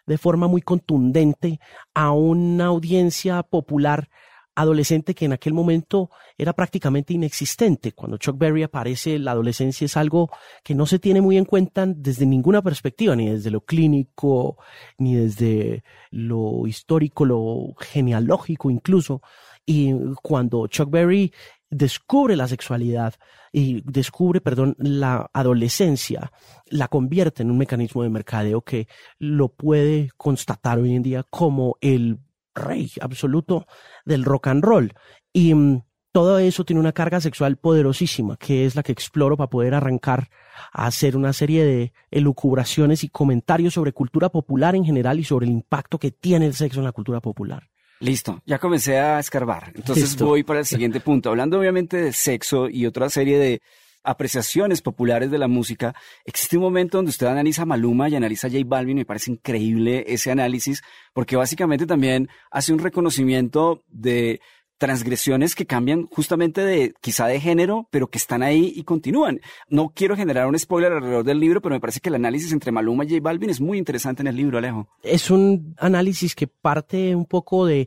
de 0.07 0.19
forma 0.19 0.49
muy 0.49 0.61
contundente 0.61 1.61
a 1.95 2.13
una 2.13 2.67
audiencia 2.67 3.43
popular 3.43 4.09
adolescente 4.55 5.15
que 5.15 5.25
en 5.25 5.33
aquel 5.33 5.55
momento 5.55 6.11
era 6.37 6.53
prácticamente 6.53 7.15
inexistente. 7.15 7.93
Cuando 7.93 8.19
Chuck 8.19 8.37
Berry 8.39 8.63
aparece, 8.63 9.19
la 9.19 9.33
adolescencia 9.33 9.85
es 9.85 9.97
algo 9.97 10.31
que 10.63 10.75
no 10.75 10.87
se 10.87 10.99
tiene 10.99 11.21
muy 11.21 11.37
en 11.37 11.45
cuenta 11.45 11.87
desde 11.87 12.27
ninguna 12.27 12.63
perspectiva, 12.63 13.17
ni 13.17 13.31
desde 13.31 13.51
lo 13.51 13.63
clínico, 13.63 14.59
ni 14.99 15.15
desde 15.15 15.85
lo 16.11 16.67
histórico, 16.67 17.25
lo 17.25 17.75
genealógico 17.79 18.71
incluso. 18.71 19.23
Y 19.65 19.93
cuando 20.23 20.67
Chuck 20.67 20.91
Berry 20.91 21.33
descubre 21.71 22.37
la 22.37 22.49
sexualidad 22.49 23.15
y 23.51 23.81
descubre, 23.91 24.41
perdón, 24.41 24.77
la 24.79 25.31
adolescencia, 25.33 26.33
la 26.67 26.89
convierte 26.89 27.43
en 27.43 27.51
un 27.51 27.59
mecanismo 27.59 28.03
de 28.03 28.11
mercadeo 28.11 28.63
que 28.63 28.89
lo 29.19 29.49
puede 29.49 30.11
constatar 30.17 30.79
hoy 30.79 30.95
en 30.95 31.03
día 31.03 31.25
como 31.31 31.77
el 31.81 32.19
rey 32.55 32.91
absoluto 33.01 33.67
del 34.05 34.25
rock 34.25 34.49
and 34.49 34.65
roll. 34.65 34.93
Y 35.33 35.55
mm, 35.55 35.83
todo 36.13 36.39
eso 36.39 36.65
tiene 36.65 36.81
una 36.81 36.93
carga 36.93 37.21
sexual 37.21 37.57
poderosísima, 37.57 38.37
que 38.37 38.67
es 38.67 38.77
la 38.77 38.83
que 38.83 38.93
exploro 38.93 39.37
para 39.37 39.51
poder 39.51 39.75
arrancar 39.75 40.29
a 40.73 40.87
hacer 40.87 41.17
una 41.17 41.33
serie 41.33 41.65
de 41.65 41.93
elucubraciones 42.11 43.03
y 43.03 43.09
comentarios 43.09 43.75
sobre 43.75 43.93
cultura 43.93 44.29
popular 44.29 44.77
en 44.77 44.85
general 44.85 45.19
y 45.19 45.25
sobre 45.25 45.47
el 45.47 45.53
impacto 45.53 45.99
que 45.99 46.11
tiene 46.11 46.47
el 46.47 46.55
sexo 46.55 46.81
en 46.81 46.85
la 46.85 46.93
cultura 46.93 47.21
popular. 47.21 47.69
Listo, 48.01 48.43
ya 48.45 48.59
comencé 48.59 48.99
a 48.99 49.21
escarbar. 49.21 49.73
Entonces 49.75 50.17
voy 50.19 50.43
para 50.43 50.59
el 50.61 50.67
siguiente 50.67 51.01
punto. 51.01 51.31
Hablando 51.31 51.59
obviamente 51.59 51.97
de 51.97 52.13
sexo 52.13 52.69
y 52.69 52.85
otra 52.85 53.09
serie 53.09 53.39
de 53.39 53.63
apreciaciones 54.03 54.83
populares 54.83 55.31
de 55.31 55.39
la 55.39 55.49
música, 55.49 55.95
existe 56.25 56.57
un 56.57 56.65
momento 56.65 56.99
donde 56.99 57.11
usted 57.11 57.27
analiza 57.27 57.65
Maluma 57.65 58.09
y 58.09 58.17
analiza 58.17 58.49
J 58.49 58.63
Balvin, 58.65 58.99
me 58.99 59.05
parece 59.05 59.31
increíble 59.31 60.05
ese 60.09 60.31
análisis, 60.31 60.83
porque 61.13 61.37
básicamente 61.37 61.87
también 61.87 62.29
hace 62.51 62.73
un 62.73 62.79
reconocimiento 62.79 63.85
de 63.89 64.41
transgresiones 64.83 65.55
que 65.55 65.65
cambian 65.65 66.09
justamente 66.09 66.61
de 66.61 66.93
quizá 67.01 67.29
de 67.29 67.39
género, 67.39 67.87
pero 67.93 68.09
que 68.09 68.19
están 68.19 68.43
ahí 68.43 68.73
y 68.75 68.83
continúan. 68.83 69.41
No 69.69 69.93
quiero 69.95 70.17
generar 70.17 70.49
un 70.49 70.59
spoiler 70.59 70.91
alrededor 70.91 71.23
del 71.23 71.39
libro, 71.39 71.63
pero 71.63 71.77
me 71.77 71.81
parece 71.81 72.01
que 72.01 72.09
el 72.09 72.17
análisis 72.17 72.51
entre 72.51 72.73
Maluma 72.73 73.05
y 73.05 73.11
J 73.11 73.21
Balvin 73.23 73.51
es 73.51 73.61
muy 73.61 73.79
interesante 73.79 74.23
en 74.23 74.27
el 74.27 74.35
libro, 74.35 74.59
Alejo. 74.59 74.89
Es 75.05 75.31
un 75.31 75.77
análisis 75.79 76.35
que 76.35 76.49
parte 76.49 77.15
un 77.15 77.27
poco 77.27 77.65
de 77.65 77.87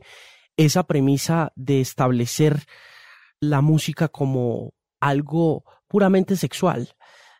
esa 0.56 0.84
premisa 0.84 1.52
de 1.54 1.82
establecer 1.82 2.64
la 3.40 3.60
música 3.60 4.08
como 4.08 4.72
algo 4.98 5.64
puramente 5.88 6.36
sexual, 6.36 6.94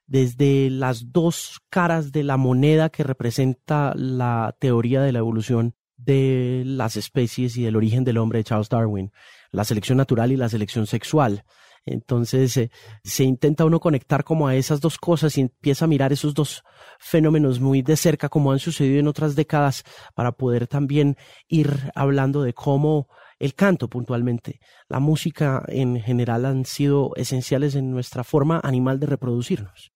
desde 0.06 0.70
las 0.70 1.12
dos 1.12 1.60
caras 1.70 2.12
de 2.12 2.24
la 2.24 2.36
moneda 2.36 2.90
que 2.90 3.02
representa 3.02 3.92
la 3.96 4.54
teoría 4.58 5.02
de 5.02 5.12
la 5.12 5.18
evolución 5.18 5.74
de 5.96 6.62
las 6.66 6.96
especies 6.96 7.56
y 7.56 7.62
del 7.62 7.76
origen 7.76 8.04
del 8.04 8.18
hombre 8.18 8.38
de 8.38 8.44
Charles 8.44 8.68
Darwin 8.68 9.10
la 9.56 9.64
selección 9.64 9.98
natural 9.98 10.32
y 10.32 10.36
la 10.36 10.48
selección 10.48 10.86
sexual. 10.86 11.44
Entonces 11.86 12.56
eh, 12.56 12.70
se 13.04 13.24
intenta 13.24 13.64
uno 13.64 13.80
conectar 13.80 14.24
como 14.24 14.48
a 14.48 14.56
esas 14.56 14.80
dos 14.80 14.98
cosas 14.98 15.38
y 15.38 15.42
empieza 15.42 15.84
a 15.84 15.88
mirar 15.88 16.12
esos 16.12 16.34
dos 16.34 16.64
fenómenos 16.98 17.60
muy 17.60 17.80
de 17.80 17.96
cerca 17.96 18.28
como 18.28 18.52
han 18.52 18.58
sucedido 18.58 18.98
en 18.98 19.06
otras 19.06 19.36
décadas 19.36 19.84
para 20.14 20.32
poder 20.32 20.66
también 20.66 21.16
ir 21.48 21.90
hablando 21.94 22.42
de 22.42 22.54
cómo 22.54 23.08
el 23.38 23.54
canto 23.54 23.88
puntualmente, 23.88 24.60
la 24.88 25.00
música 25.00 25.64
en 25.68 26.00
general 26.00 26.44
han 26.46 26.64
sido 26.64 27.10
esenciales 27.16 27.74
en 27.74 27.90
nuestra 27.90 28.24
forma 28.24 28.60
animal 28.62 29.00
de 29.00 29.06
reproducirnos 29.06 29.95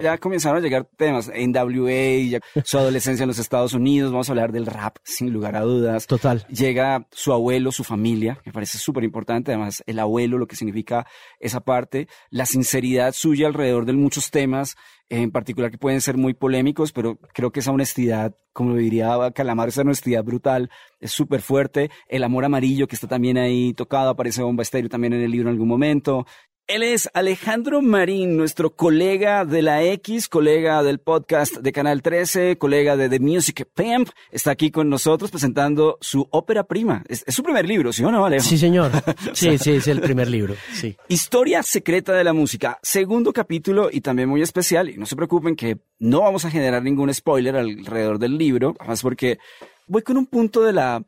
ya 0.00 0.18
comenzaron 0.18 0.58
a 0.58 0.60
llegar 0.60 0.88
temas, 0.96 1.28
NWA, 1.28 2.40
su 2.64 2.78
adolescencia 2.78 3.24
en 3.24 3.28
los 3.28 3.38
Estados 3.38 3.74
Unidos, 3.74 4.12
vamos 4.12 4.28
a 4.28 4.32
hablar 4.32 4.52
del 4.52 4.66
rap, 4.66 4.96
sin 5.04 5.32
lugar 5.32 5.56
a 5.56 5.60
dudas. 5.60 6.06
Total. 6.06 6.46
Llega 6.48 7.06
su 7.10 7.32
abuelo, 7.32 7.72
su 7.72 7.84
familia, 7.84 8.38
me 8.44 8.52
parece 8.52 8.78
súper 8.78 9.04
importante, 9.04 9.52
además 9.52 9.82
el 9.86 9.98
abuelo, 9.98 10.38
lo 10.38 10.46
que 10.46 10.56
significa 10.56 11.06
esa 11.38 11.60
parte, 11.60 12.08
la 12.30 12.46
sinceridad 12.46 13.12
suya 13.12 13.46
alrededor 13.46 13.84
de 13.84 13.92
muchos 13.92 14.30
temas, 14.30 14.76
en 15.08 15.32
particular 15.32 15.70
que 15.70 15.78
pueden 15.78 16.00
ser 16.00 16.16
muy 16.16 16.34
polémicos, 16.34 16.92
pero 16.92 17.18
creo 17.34 17.50
que 17.50 17.60
esa 17.60 17.72
honestidad, 17.72 18.36
como 18.52 18.70
lo 18.70 18.76
diría 18.76 19.18
Calamar, 19.34 19.68
esa 19.68 19.80
honestidad 19.80 20.22
brutal, 20.22 20.70
es 21.00 21.10
súper 21.10 21.42
fuerte. 21.42 21.90
El 22.08 22.22
amor 22.22 22.44
amarillo 22.44 22.86
que 22.86 22.94
está 22.94 23.08
también 23.08 23.36
ahí 23.36 23.74
tocado, 23.74 24.10
aparece 24.10 24.42
Bomba 24.42 24.62
Estéreo 24.62 24.88
también 24.88 25.12
en 25.12 25.22
el 25.22 25.30
libro 25.30 25.48
en 25.48 25.54
algún 25.54 25.68
momento. 25.68 26.26
Él 26.70 26.84
es 26.84 27.10
Alejandro 27.14 27.82
Marín, 27.82 28.36
nuestro 28.36 28.76
colega 28.76 29.44
de 29.44 29.60
la 29.60 29.82
X, 29.82 30.28
colega 30.28 30.84
del 30.84 31.00
podcast 31.00 31.56
de 31.56 31.72
Canal 31.72 32.00
13, 32.00 32.58
colega 32.58 32.96
de 32.96 33.08
The 33.08 33.18
Music 33.18 33.68
Pimp. 33.74 34.10
Está 34.30 34.52
aquí 34.52 34.70
con 34.70 34.88
nosotros 34.88 35.32
presentando 35.32 35.98
su 36.00 36.28
ópera 36.30 36.62
prima. 36.68 37.02
Es, 37.08 37.24
su 37.26 37.42
primer 37.42 37.66
libro, 37.66 37.92
¿sí 37.92 38.04
o 38.04 38.12
no, 38.12 38.24
Alejo? 38.24 38.44
Sí, 38.44 38.56
señor. 38.56 38.92
Sí, 39.32 39.58
sí, 39.58 39.72
es 39.72 39.88
el 39.88 40.00
primer 40.00 40.28
libro. 40.28 40.54
Sí. 40.72 40.96
Historia 41.08 41.64
secreta 41.64 42.12
de 42.12 42.22
la 42.22 42.32
música. 42.32 42.78
Segundo 42.82 43.32
capítulo 43.32 43.88
y 43.90 44.00
también 44.00 44.28
muy 44.28 44.40
especial. 44.40 44.90
Y 44.90 44.96
no 44.96 45.06
se 45.06 45.16
preocupen 45.16 45.56
que 45.56 45.78
no 45.98 46.20
vamos 46.20 46.44
a 46.44 46.52
generar 46.52 46.84
ningún 46.84 47.12
spoiler 47.12 47.56
alrededor 47.56 48.20
del 48.20 48.38
libro, 48.38 48.76
además 48.78 49.02
porque 49.02 49.38
voy 49.88 50.02
con 50.02 50.16
un 50.16 50.26
punto 50.26 50.62
de 50.62 50.72
la, 50.72 51.04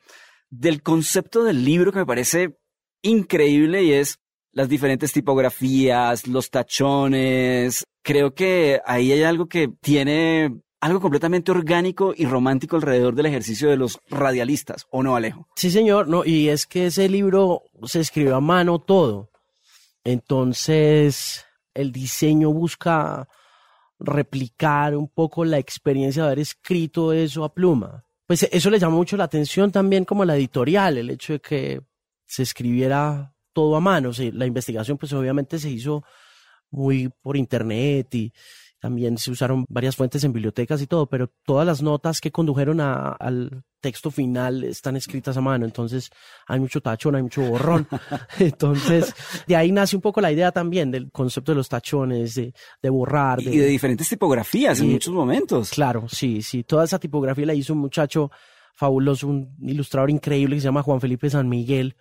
del 0.50 0.82
concepto 0.82 1.44
del 1.44 1.64
libro 1.64 1.92
que 1.92 2.00
me 2.00 2.06
parece 2.06 2.58
increíble 3.02 3.84
y 3.84 3.92
es 3.92 4.21
las 4.52 4.68
diferentes 4.68 5.12
tipografías, 5.12 6.26
los 6.26 6.50
tachones. 6.50 7.84
Creo 8.02 8.34
que 8.34 8.80
ahí 8.84 9.12
hay 9.12 9.22
algo 9.22 9.46
que 9.46 9.68
tiene 9.80 10.62
algo 10.80 11.00
completamente 11.00 11.52
orgánico 11.52 12.12
y 12.16 12.26
romántico 12.26 12.74
alrededor 12.74 13.14
del 13.14 13.26
ejercicio 13.26 13.70
de 13.70 13.76
los 13.76 14.00
radialistas, 14.10 14.86
¿o 14.90 15.02
no, 15.04 15.14
Alejo? 15.14 15.46
Sí, 15.54 15.70
señor, 15.70 16.08
no, 16.08 16.24
y 16.24 16.48
es 16.48 16.66
que 16.66 16.86
ese 16.86 17.08
libro 17.08 17.62
se 17.84 18.00
escribió 18.00 18.34
a 18.34 18.40
mano 18.40 18.80
todo. 18.80 19.30
Entonces, 20.02 21.46
el 21.72 21.92
diseño 21.92 22.52
busca 22.52 23.28
replicar 24.00 24.96
un 24.96 25.06
poco 25.06 25.44
la 25.44 25.58
experiencia 25.58 26.22
de 26.22 26.28
haber 26.28 26.40
escrito 26.40 27.12
eso 27.12 27.44
a 27.44 27.54
pluma. 27.54 28.04
Pues 28.26 28.42
eso 28.50 28.68
le 28.68 28.80
llama 28.80 28.96
mucho 28.96 29.16
la 29.16 29.24
atención 29.24 29.70
también 29.70 30.04
como 30.04 30.24
la 30.24 30.36
editorial, 30.36 30.98
el 30.98 31.10
hecho 31.10 31.34
de 31.34 31.40
que 31.40 31.80
se 32.26 32.42
escribiera 32.42 33.31
todo 33.52 33.76
a 33.76 33.80
mano. 33.80 34.10
la 34.32 34.46
investigación, 34.46 34.98
pues 34.98 35.12
obviamente 35.12 35.58
se 35.58 35.70
hizo 35.70 36.04
muy 36.70 37.10
por 37.22 37.36
internet 37.36 38.14
y 38.14 38.32
también 38.80 39.16
se 39.16 39.30
usaron 39.30 39.64
varias 39.68 39.94
fuentes 39.94 40.24
en 40.24 40.32
bibliotecas 40.32 40.82
y 40.82 40.88
todo, 40.88 41.06
pero 41.06 41.30
todas 41.44 41.64
las 41.64 41.82
notas 41.82 42.20
que 42.20 42.32
condujeron 42.32 42.80
al 42.80 43.62
texto 43.80 44.10
final 44.10 44.64
están 44.64 44.96
escritas 44.96 45.36
a 45.36 45.40
mano, 45.40 45.64
entonces 45.64 46.10
hay 46.48 46.58
mucho 46.58 46.80
tachón, 46.80 47.14
hay 47.14 47.22
mucho 47.22 47.42
borrón. 47.42 47.86
Entonces, 48.38 49.14
de 49.46 49.56
ahí 49.56 49.70
nace 49.70 49.96
un 49.96 50.02
poco 50.02 50.20
la 50.20 50.32
idea 50.32 50.50
también 50.52 50.90
del 50.90 51.10
concepto 51.10 51.52
de 51.52 51.56
los 51.56 51.68
tachones, 51.68 52.34
de, 52.34 52.52
borrar. 52.90 53.40
y 53.42 53.56
de 53.58 53.66
diferentes 53.66 54.08
tipografías 54.08 54.80
en 54.80 54.92
muchos 54.92 55.12
momentos. 55.12 55.70
Claro, 55.70 56.08
sí, 56.08 56.42
sí, 56.42 56.62
toda 56.64 56.84
esa 56.84 56.98
tipografía 56.98 57.46
la 57.46 57.54
hizo 57.54 57.74
un 57.74 57.80
muchacho 57.80 58.30
fabuloso, 58.74 59.28
un 59.28 59.54
ilustrador 59.60 60.10
increíble 60.10 60.56
que 60.56 60.60
se 60.60 60.66
llama 60.66 60.82
Juan 60.82 61.00
Felipe 61.00 61.28
San 61.28 61.48
Miguel, 61.48 61.96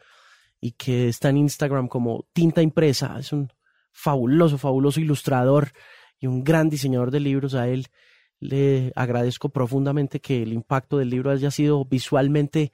y 0.62 0.74
que 0.74 1.10
está 1.10 1.30
en 1.30 1.38
Instagram 1.38 1.88
como 1.88 2.28
Tinta 2.32 2.62
Impresa. 2.62 3.18
Es 3.20 3.34
un 3.34 3.52
fabuloso, 3.92 4.58
fabuloso 4.58 5.02
ilustrador 5.02 5.72
y 6.20 6.28
un 6.28 6.44
gran 6.44 6.70
diseñador 6.70 7.12
de 7.12 7.20
libros. 7.20 7.56
A 7.56 7.68
él 7.68 7.88
le 8.40 8.94
agradezco 8.96 9.50
profundamente 9.50 10.22
que 10.22 10.44
el 10.44 10.54
impacto 10.54 11.00
del 11.00 11.10
libro 11.10 11.32
haya 11.32 11.52
sido 11.52 11.84
visualmente 11.84 12.72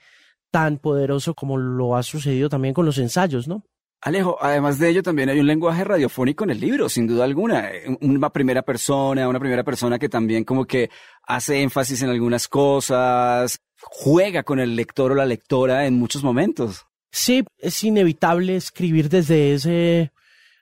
tan 0.51 0.77
poderoso 0.77 1.33
como 1.33 1.57
lo 1.57 1.95
ha 1.95 2.03
sucedido 2.03 2.49
también 2.49 2.73
con 2.73 2.85
los 2.85 2.97
ensayos, 2.97 3.47
¿no? 3.47 3.63
Alejo, 4.01 4.37
además 4.39 4.77
de 4.77 4.89
ello 4.89 5.01
también 5.01 5.29
hay 5.29 5.39
un 5.39 5.47
lenguaje 5.47 5.83
radiofónico 5.83 6.43
en 6.43 6.51
el 6.51 6.59
libro, 6.59 6.87
sin 6.87 7.07
duda 7.07 7.23
alguna. 7.23 7.69
Una 8.01 8.29
primera 8.29 8.61
persona, 8.61 9.27
una 9.27 9.39
primera 9.39 9.63
persona 9.63 9.97
que 9.97 10.07
también 10.07 10.43
como 10.43 10.65
que 10.65 10.89
hace 11.23 11.61
énfasis 11.61 12.03
en 12.03 12.09
algunas 12.09 12.47
cosas, 12.47 13.59
juega 13.81 14.43
con 14.43 14.59
el 14.59 14.75
lector 14.75 15.13
o 15.13 15.15
la 15.15 15.25
lectora 15.25 15.87
en 15.87 15.95
muchos 15.95 16.23
momentos. 16.23 16.85
Sí, 17.11 17.43
es 17.57 17.83
inevitable 17.83 18.55
escribir 18.55 19.09
desde 19.09 19.53
ese 19.53 20.11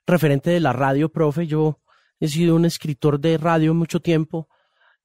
referente 0.06 0.50
de 0.52 0.60
la 0.60 0.74
radio, 0.74 1.10
profe. 1.10 1.48
Yo 1.48 1.82
he 2.20 2.28
sido 2.28 2.56
un 2.56 2.66
escritor 2.66 3.20
de 3.20 3.38
radio 3.38 3.74
mucho 3.74 4.00
tiempo. 4.00 4.48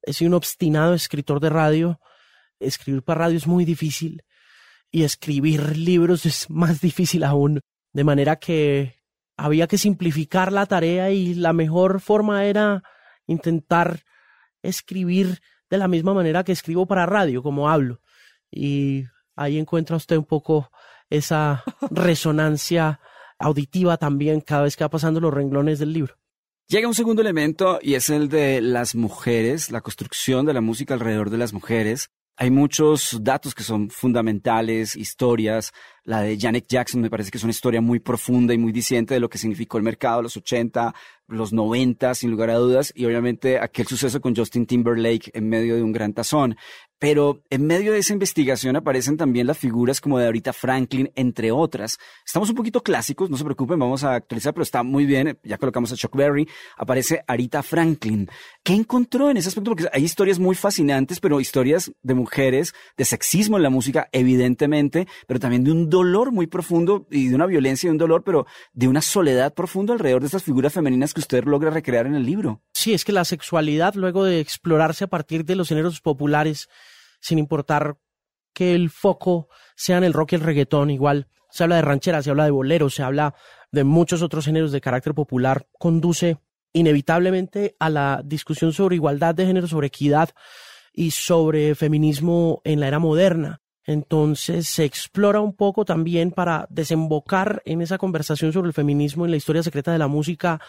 He 0.03 0.13
sido 0.13 0.29
un 0.29 0.35
obstinado 0.35 0.95
escritor 0.95 1.41
de 1.41 1.51
radio. 1.51 2.01
Escribir 2.59 3.03
para 3.03 3.21
radio 3.21 3.39
es 3.39 3.47
muy 3.47 3.65
difícil 3.65 4.23
y 4.91 5.05
escribir 5.05 5.77
libros 5.77 6.27
es 6.27 6.51
más 6.51 6.81
difícil 6.81 7.25
aún. 7.25 7.61
De 7.93 8.05
manera 8.05 8.37
que 8.37 9.01
había 9.37 9.67
que 9.67 9.79
simplificar 9.79 10.53
la 10.53 10.67
tarea 10.67 11.11
y 11.11 11.35
la 11.35 11.53
mejor 11.53 12.01
forma 12.01 12.45
era 12.45 12.83
intentar 13.27 14.05
escribir 14.63 15.41
de 15.71 15.79
la 15.79 15.89
misma 15.89 16.15
manera 16.15 16.45
que 16.45 16.53
escribo 16.53 16.87
para 16.87 17.07
radio, 17.07 17.43
como 17.43 17.69
hablo. 17.71 18.01
Y 18.51 19.05
ahí 19.37 19.59
encuentra 19.59 19.97
usted 19.97 20.17
un 20.17 20.25
poco 20.25 20.71
esa 21.11 21.65
resonancia 21.91 23.01
auditiva 23.39 23.97
también 23.97 24.41
cada 24.41 24.63
vez 24.63 24.77
que 24.77 24.85
va 24.85 24.91
pasando 24.91 25.21
los 25.21 25.35
renglones 25.35 25.79
del 25.79 25.93
libro. 25.93 26.15
Llega 26.69 26.87
un 26.87 26.95
segundo 26.95 27.21
elemento 27.21 27.81
y 27.83 27.95
es 27.95 28.11
el 28.11 28.29
de 28.29 28.61
las 28.61 28.95
mujeres, 28.95 29.73
la 29.73 29.81
construcción 29.81 30.47
de 30.47 30.55
la 30.55 30.61
música 30.61 30.95
alrededor 30.95 31.29
de 31.29 31.39
las 31.39 31.53
mujeres. 31.53 32.11
Hay 32.37 32.51
muchos 32.51 33.19
datos 33.23 33.55
que 33.55 33.65
son 33.65 33.91
fundamentales, 33.91 34.97
historias. 34.97 35.73
La 36.05 36.23
de 36.23 36.39
Janet 36.39 36.67
Jackson 36.69 37.01
me 37.01 37.11
parece 37.11 37.31
que 37.31 37.39
es 37.39 37.45
una 37.45 37.51
historia 37.51 37.81
muy 37.81 37.99
profunda 37.99 38.55
y 38.55 38.59
muy 38.59 38.73
diciente 38.73 39.15
de 39.15 39.21
lo 39.21 39.29
que 39.29 39.37
significó 39.37 39.79
el 39.79 39.83
mercado 39.83 40.23
los 40.23 40.37
80, 40.37 40.95
los 41.27 41.53
90, 41.53 42.15
sin 42.15 42.31
lugar 42.31 42.51
a 42.51 42.55
dudas, 42.55 42.93
y 42.95 43.05
obviamente 43.05 43.59
aquel 43.59 43.87
suceso 43.87 44.21
con 44.21 44.35
Justin 44.35 44.65
Timberlake 44.65 45.33
en 45.35 45.49
medio 45.49 45.77
de 45.77 45.83
un 45.83 45.93
gran 45.93 46.15
tazón. 46.15 46.57
Pero 47.01 47.43
en 47.49 47.67
medio 47.67 47.93
de 47.93 47.99
esa 47.99 48.13
investigación 48.13 48.77
aparecen 48.77 49.17
también 49.17 49.47
las 49.47 49.57
figuras 49.57 50.03
como 50.03 50.19
de 50.19 50.29
Arita 50.29 50.53
Franklin, 50.53 51.11
entre 51.17 51.51
otras. 51.51 51.99
Estamos 52.27 52.51
un 52.51 52.55
poquito 52.55 52.83
clásicos, 52.83 53.31
no 53.31 53.39
se 53.39 53.45
preocupen, 53.45 53.79
vamos 53.79 54.05
a 54.05 54.15
actualizar, 54.15 54.53
pero 54.53 54.63
está 54.63 54.83
muy 54.83 55.07
bien. 55.07 55.39
Ya 55.43 55.57
colocamos 55.57 55.91
a 55.93 55.97
Chuck 55.97 56.15
Berry, 56.15 56.47
aparece 56.77 57.25
Arita 57.27 57.63
Franklin. 57.63 58.29
¿Qué 58.63 58.75
encontró 58.75 59.31
en 59.31 59.39
ese 59.39 59.49
aspecto? 59.49 59.71
Porque 59.71 59.89
hay 59.91 60.05
historias 60.05 60.39
muy 60.39 60.55
fascinantes, 60.55 61.21
pero 61.21 61.41
historias 61.41 61.91
de 62.03 62.15
mujeres, 62.15 62.75
de 62.99 63.07
sexismo 63.07 63.57
en 63.57 63.63
la 63.63 63.71
música, 63.71 64.11
evidentemente, 64.13 65.09
pero 65.27 65.41
también 65.41 65.65
de 65.65 65.73
un 65.73 65.89
dolor 65.89 66.33
muy 66.33 66.49
profundo 66.49 67.07
y 67.11 67.29
de 67.29 67.35
una 67.35 67.47
violencia 67.47 67.89
y 67.89 67.91
un 67.91 67.97
dolor, 67.97 68.25
pero 68.25 68.47
de 68.75 68.89
una 68.89 69.01
soledad 69.01 69.55
profunda 69.55 69.95
alrededor 69.95 70.21
de 70.21 70.27
estas 70.27 70.43
figuras 70.43 70.75
femeninas 70.75 71.15
que 71.15 71.21
usted 71.21 71.45
logra 71.45 71.71
recrear 71.71 72.07
en 72.07 72.15
el 72.15 72.27
libro. 72.27 72.61
Sí, 72.75 72.93
es 72.93 73.07
que 73.07 73.13
la 73.13 73.25
sexualidad, 73.25 73.95
luego 73.95 74.25
de 74.25 74.41
explorarse 74.41 75.05
a 75.05 75.09
partir 75.09 75.47
de 75.47 75.57
los 75.57 75.69
géneros 75.69 76.03
populares, 76.03 76.69
sin 77.21 77.39
importar 77.39 77.97
que 78.53 78.75
el 78.75 78.91
foco 78.91 79.49
sea 79.77 79.99
en 79.99 80.05
el 80.05 80.13
rock 80.13 80.33
y 80.33 80.35
el 80.37 80.43
reggaetón, 80.43 80.91
igual 80.91 81.29
se 81.51 81.65
habla 81.65 81.77
de 81.77 81.83
rancheras, 81.83 82.25
se 82.25 82.31
habla 82.31 82.45
de 82.45 82.51
boleros, 82.51 82.95
se 82.95 83.03
habla 83.03 83.35
de 83.73 83.85
muchos 83.85 84.23
otros 84.23 84.45
géneros 84.45 84.73
de 84.73 84.81
carácter 84.81 85.15
popular, 85.15 85.67
conduce 85.79 86.39
inevitablemente 86.73 87.77
a 87.79 87.91
la 87.91 88.23
discusión 88.25 88.73
sobre 88.73 88.97
igualdad 88.97 89.35
de 89.35 89.47
género, 89.47 89.67
sobre 89.67 89.89
equidad 89.89 90.31
y 90.93 91.11
sobre 91.11 91.75
feminismo 91.75 92.61
en 92.65 92.81
la 92.81 92.89
era 92.89 92.99
moderna. 92.99 93.61
Entonces 93.85 94.69
se 94.69 94.85
explora 94.85 95.41
un 95.41 95.55
poco 95.55 95.85
también 95.85 96.31
para 96.31 96.67
desembocar 96.71 97.63
en 97.65 97.83
esa 97.83 97.99
conversación 97.99 98.53
sobre 98.53 98.69
el 98.69 98.75
feminismo 98.75 99.25
en 99.25 99.33
la 99.33 99.37
historia 99.37 99.63
secreta 99.63 99.93
de 99.93 99.99
la 99.99 100.07
música, 100.07 100.61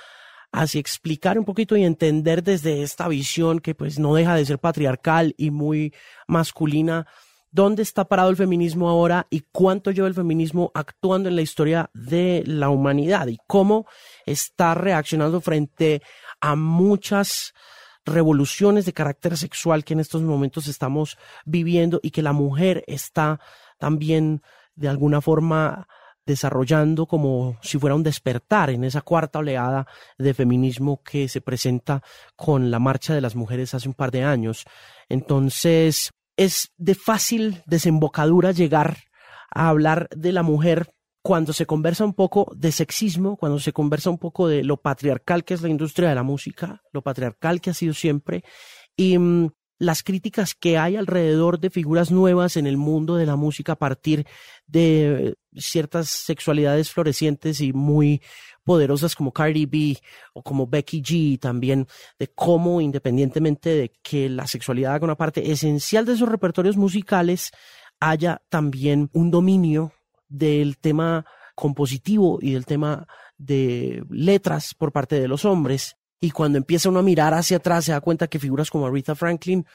así 0.51 0.79
explicar 0.79 1.39
un 1.39 1.46
poquito 1.46 1.77
y 1.77 1.84
entender 1.84 2.43
desde 2.43 2.84
esta 2.84 3.08
visión 3.08 3.60
que 3.60 3.75
pues 3.75 4.00
no 4.00 4.15
deja 4.15 4.36
de 4.36 4.46
ser 4.46 4.60
patriarcal 4.60 5.34
y 5.38 5.51
muy 5.51 5.93
masculina, 6.27 7.08
dónde 7.51 7.84
está 7.84 8.05
parado 8.05 8.29
el 8.29 8.38
feminismo 8.38 8.89
ahora 8.89 9.27
y 9.29 9.41
cuánto 9.51 9.91
lleva 9.91 10.08
el 10.08 10.13
feminismo 10.13 10.72
actuando 10.74 11.29
en 11.29 11.36
la 11.36 11.41
historia 11.41 11.89
de 11.93 12.43
la 12.46 12.70
humanidad 12.70 13.27
y 13.27 13.38
cómo 13.48 13.86
está 14.25 14.74
reaccionando 14.74 15.41
frente 15.41 16.01
a 16.39 16.55
muchas 16.55 17.53
revoluciones 18.05 18.86
de 18.86 18.93
carácter 18.93 19.38
sexual 19.38 19.84
que 19.84 19.93
en 19.93 20.00
estos 20.00 20.22
momentos 20.22 20.67
estamos 20.67 21.17
viviendo 21.46 22.00
y 22.01 22.12
que 22.12 22.22
la 22.22 22.34
mujer 22.34 22.84
está 22.88 23.39
también 23.77 24.41
de 24.75 24.89
alguna 24.89 25.22
forma 25.22 25.88
desarrollando 26.25 27.06
como 27.06 27.58
si 27.62 27.80
fuera 27.80 27.96
un 27.96 28.04
despertar 28.04 28.70
en 28.70 28.84
esa 28.84 29.01
cuarta 29.01 29.40
oleada 29.40 29.88
de 30.18 30.34
feminismo 30.34 31.01
que 31.04 31.28
se 31.28 31.42
presenta 31.42 32.04
con 32.36 32.72
la 32.72 32.80
marcha 32.80 33.13
de 33.13 33.22
las 33.22 33.36
mujeres 33.36 33.74
hace 33.74 33.88
un 33.88 33.96
par 33.96 34.12
de 34.12 34.24
años. 34.24 34.66
Entonces, 35.10 36.12
es 36.38 36.72
de 36.78 36.96
fácil 36.96 37.63
desembocadura 37.66 38.51
llegar 38.51 38.98
a 39.54 39.70
hablar 39.70 40.08
de 40.16 40.32
la 40.32 40.44
mujer 40.44 40.94
cuando 41.22 41.54
se 41.54 41.66
conversa 41.66 42.04
un 42.04 42.13
poco 42.13 42.51
de 42.56 42.72
sexismo, 42.72 43.38
cuando 43.38 43.60
se 43.60 43.74
conversa 43.74 44.10
un 44.10 44.18
poco 44.18 44.48
de 44.48 44.63
lo 44.63 44.78
patriarcal 44.78 45.44
que 45.44 45.54
es 45.54 45.62
la 45.62 45.70
industria 45.70 46.10
de 46.10 46.16
la 46.16 46.24
música, 46.24 46.82
lo 46.92 47.04
patriarcal 47.04 47.62
que 47.62 47.70
ha 47.70 47.74
sido 47.74 47.94
siempre, 47.94 48.44
y 48.96 49.18
mm, 49.18 49.50
las 49.82 50.04
críticas 50.04 50.54
que 50.54 50.78
hay 50.78 50.96
alrededor 50.96 51.60
de 51.60 51.72
figuras 51.72 52.12
nuevas 52.12 52.56
en 52.56 52.68
el 52.68 52.78
mundo 52.78 53.16
de 53.16 53.26
la 53.26 53.36
música 53.36 53.72
a 53.72 53.80
partir 53.80 54.28
de 54.68 55.34
ciertas 55.56 56.08
sexualidades 56.08 56.92
florecientes 56.92 57.62
y 57.62 57.74
muy 57.74 58.22
poderosas 58.64 59.16
como 59.16 59.32
Cardi 59.32 59.66
B 59.66 59.98
o 60.34 60.44
como 60.44 60.68
Becky 60.68 61.02
G 61.02 61.40
también, 61.40 61.88
de 62.20 62.28
cómo 62.28 62.80
independientemente 62.80 63.72
de 63.72 63.92
que 64.04 64.30
la 64.30 64.46
sexualidad 64.46 64.94
haga 64.94 65.06
una 65.06 65.18
parte 65.18 65.52
esencial 65.52 66.06
de 66.06 66.14
esos 66.14 66.30
repertorios 66.30 66.78
musicales, 66.78 67.50
haya 68.00 68.44
también 68.50 69.10
un 69.14 69.32
dominio 69.32 69.94
del 70.30 70.78
tema 70.78 71.26
compositivo 71.56 72.38
y 72.40 72.52
del 72.52 72.68
tema 72.68 73.08
de 73.40 74.04
letras 74.12 74.76
por 74.76 74.92
parte 74.92 75.20
de 75.20 75.28
los 75.28 75.44
hombres. 75.44 75.98
Y 76.22 76.32
cuando 76.32 76.60
empieza 76.60 76.90
uno 76.90 77.00
a 77.00 77.04
mirar 77.04 77.34
hacia 77.34 77.58
atrás, 77.58 77.86
se 77.86 77.92
da 77.92 78.00
cuenta 78.00 78.28
que 78.28 78.40
figuras 78.40 78.70
como 78.70 78.86
Aretha 78.86 79.16
Franklin 79.16 79.66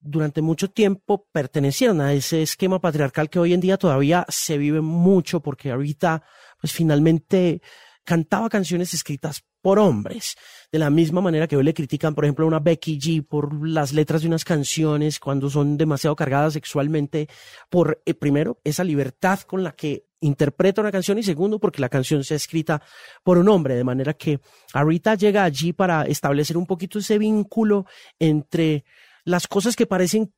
durante 0.00 0.42
mucho 0.42 0.70
tiempo 0.70 1.26
pertenecieron 1.32 2.00
a 2.00 2.12
ese 2.12 2.42
esquema 2.42 2.80
patriarcal 2.80 3.28
que 3.28 3.40
hoy 3.40 3.52
en 3.52 3.60
día 3.60 3.76
todavía 3.78 4.24
se 4.28 4.56
vive 4.56 4.80
mucho 4.80 5.40
porque 5.40 5.72
Aretha, 5.72 6.22
pues 6.60 6.72
finalmente 6.72 7.60
cantaba 8.04 8.48
canciones 8.48 8.94
escritas 8.94 9.44
por 9.60 9.78
hombres, 9.78 10.36
de 10.70 10.78
la 10.78 10.88
misma 10.88 11.20
manera 11.20 11.48
que 11.48 11.56
hoy 11.56 11.64
le 11.64 11.74
critican, 11.74 12.14
por 12.14 12.24
ejemplo, 12.24 12.44
a 12.44 12.48
una 12.48 12.60
Becky 12.60 12.98
G 12.98 13.26
por 13.26 13.68
las 13.68 13.92
letras 13.92 14.22
de 14.22 14.28
unas 14.28 14.44
canciones 14.44 15.18
cuando 15.18 15.50
son 15.50 15.76
demasiado 15.76 16.14
cargadas 16.14 16.52
sexualmente, 16.52 17.28
por, 17.68 18.00
eh, 18.06 18.14
primero, 18.14 18.60
esa 18.64 18.84
libertad 18.84 19.40
con 19.40 19.64
la 19.64 19.72
que 19.72 20.07
interpreta 20.20 20.80
una 20.80 20.92
canción 20.92 21.18
y 21.18 21.22
segundo, 21.22 21.58
porque 21.58 21.80
la 21.80 21.88
canción 21.88 22.24
sea 22.24 22.36
escrita 22.36 22.82
por 23.22 23.38
un 23.38 23.48
hombre, 23.48 23.74
de 23.74 23.84
manera 23.84 24.14
que 24.14 24.40
Arita 24.72 25.14
llega 25.14 25.44
allí 25.44 25.72
para 25.72 26.02
establecer 26.04 26.56
un 26.56 26.66
poquito 26.66 26.98
ese 26.98 27.18
vínculo 27.18 27.86
entre 28.18 28.84
las 29.24 29.46
cosas 29.46 29.76
que 29.76 29.86
parecen 29.86 30.32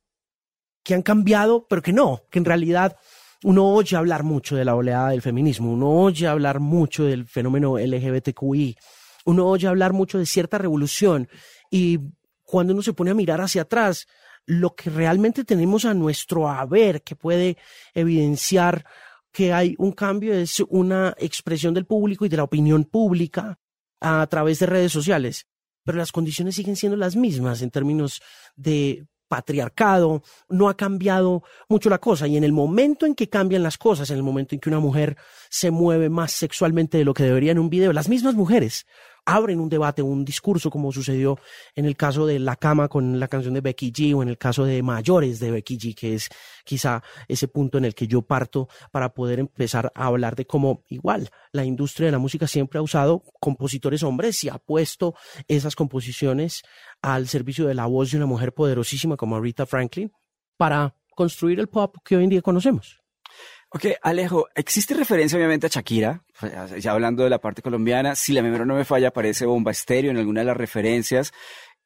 que 0.83 0.93
han 0.93 1.01
cambiado, 1.01 1.65
pero 1.67 1.81
que 1.81 1.93
no, 1.93 2.23
que 2.29 2.39
en 2.39 2.45
realidad 2.45 2.97
uno 3.43 3.69
oye 3.73 3.97
hablar 3.97 4.23
mucho 4.23 4.55
de 4.55 4.65
la 4.65 4.75
oleada 4.75 5.09
del 5.09 5.21
feminismo, 5.21 5.71
uno 5.71 5.89
oye 5.89 6.27
hablar 6.27 6.59
mucho 6.59 7.05
del 7.05 7.25
fenómeno 7.25 7.77
LGBTQI, 7.77 8.75
uno 9.25 9.47
oye 9.47 9.67
hablar 9.67 9.93
mucho 9.93 10.17
de 10.17 10.25
cierta 10.25 10.57
revolución 10.57 11.27
y 11.69 11.99
cuando 12.43 12.73
uno 12.73 12.81
se 12.81 12.93
pone 12.93 13.11
a 13.11 13.15
mirar 13.15 13.41
hacia 13.41 13.63
atrás, 13.63 14.07
lo 14.45 14.75
que 14.75 14.89
realmente 14.89 15.43
tenemos 15.43 15.85
a 15.85 15.93
nuestro 15.93 16.49
haber 16.49 17.03
que 17.03 17.15
puede 17.15 17.57
evidenciar 17.93 18.85
que 19.31 19.53
hay 19.53 19.75
un 19.77 19.91
cambio 19.91 20.33
es 20.33 20.61
una 20.69 21.15
expresión 21.17 21.73
del 21.73 21.85
público 21.85 22.25
y 22.25 22.29
de 22.29 22.37
la 22.37 22.43
opinión 22.43 22.83
pública 22.83 23.59
a 23.99 24.25
través 24.27 24.59
de 24.59 24.65
redes 24.65 24.91
sociales, 24.91 25.47
pero 25.83 25.97
las 25.97 26.11
condiciones 26.11 26.55
siguen 26.55 26.75
siendo 26.75 26.97
las 26.97 27.15
mismas 27.15 27.61
en 27.61 27.71
términos 27.71 28.21
de 28.55 29.05
patriarcado, 29.31 30.23
no 30.49 30.67
ha 30.67 30.75
cambiado 30.75 31.43
mucho 31.69 31.89
la 31.89 31.99
cosa. 31.99 32.27
Y 32.27 32.35
en 32.35 32.43
el 32.43 32.51
momento 32.51 33.05
en 33.05 33.15
que 33.15 33.29
cambian 33.29 33.63
las 33.63 33.77
cosas, 33.77 34.09
en 34.09 34.17
el 34.17 34.23
momento 34.23 34.53
en 34.53 34.59
que 34.59 34.67
una 34.67 34.81
mujer 34.81 35.15
se 35.49 35.71
mueve 35.71 36.09
más 36.09 36.33
sexualmente 36.33 36.97
de 36.97 37.05
lo 37.05 37.13
que 37.13 37.23
debería 37.23 37.53
en 37.53 37.59
un 37.59 37.69
video, 37.69 37.93
las 37.93 38.09
mismas 38.09 38.35
mujeres 38.35 38.85
abren 39.25 39.59
un 39.59 39.69
debate, 39.69 40.01
un 40.01 40.25
discurso, 40.25 40.69
como 40.69 40.91
sucedió 40.91 41.39
en 41.75 41.85
el 41.85 41.95
caso 41.95 42.25
de 42.25 42.39
La 42.39 42.55
Cama 42.55 42.87
con 42.87 43.19
la 43.19 43.27
canción 43.27 43.53
de 43.53 43.61
Becky 43.61 43.91
G 43.91 44.15
o 44.15 44.23
en 44.23 44.29
el 44.29 44.37
caso 44.37 44.65
de 44.65 44.81
Mayores 44.81 45.39
de 45.39 45.51
Becky 45.51 45.77
G, 45.77 45.95
que 45.95 46.15
es 46.15 46.29
quizá 46.63 47.03
ese 47.27 47.47
punto 47.47 47.77
en 47.77 47.85
el 47.85 47.95
que 47.95 48.07
yo 48.07 48.21
parto 48.21 48.67
para 48.91 49.13
poder 49.13 49.39
empezar 49.39 49.91
a 49.95 50.05
hablar 50.05 50.35
de 50.35 50.45
cómo 50.45 50.83
igual 50.89 51.29
la 51.51 51.65
industria 51.65 52.07
de 52.07 52.11
la 52.11 52.19
música 52.19 52.47
siempre 52.47 52.79
ha 52.79 52.81
usado 52.81 53.23
compositores 53.39 54.03
hombres 54.03 54.43
y 54.43 54.49
ha 54.49 54.57
puesto 54.57 55.15
esas 55.47 55.75
composiciones 55.75 56.63
al 57.01 57.27
servicio 57.27 57.67
de 57.67 57.75
la 57.75 57.85
voz 57.85 58.11
de 58.11 58.17
una 58.17 58.25
mujer 58.25 58.53
poderosísima 58.53 59.17
como 59.17 59.39
Rita 59.39 59.65
Franklin 59.65 60.11
para 60.57 60.95
construir 61.15 61.59
el 61.59 61.67
pop 61.67 61.97
que 62.03 62.17
hoy 62.17 62.23
en 62.23 62.29
día 62.29 62.41
conocemos. 62.41 63.00
Ok, 63.73 63.85
Alejo, 64.01 64.49
existe 64.53 64.93
referencia 64.93 65.37
obviamente 65.37 65.67
a 65.67 65.69
Shakira, 65.69 66.25
ya 66.77 66.91
hablando 66.91 67.23
de 67.23 67.29
la 67.29 67.39
parte 67.39 67.61
colombiana, 67.61 68.15
si 68.15 68.33
la 68.33 68.41
memoria 68.41 68.65
no 68.65 68.75
me 68.75 68.83
falla, 68.83 69.07
aparece 69.07 69.45
Bomba 69.45 69.71
Estéreo 69.71 70.11
en 70.11 70.17
alguna 70.17 70.41
de 70.41 70.47
las 70.47 70.57
referencias, 70.57 71.31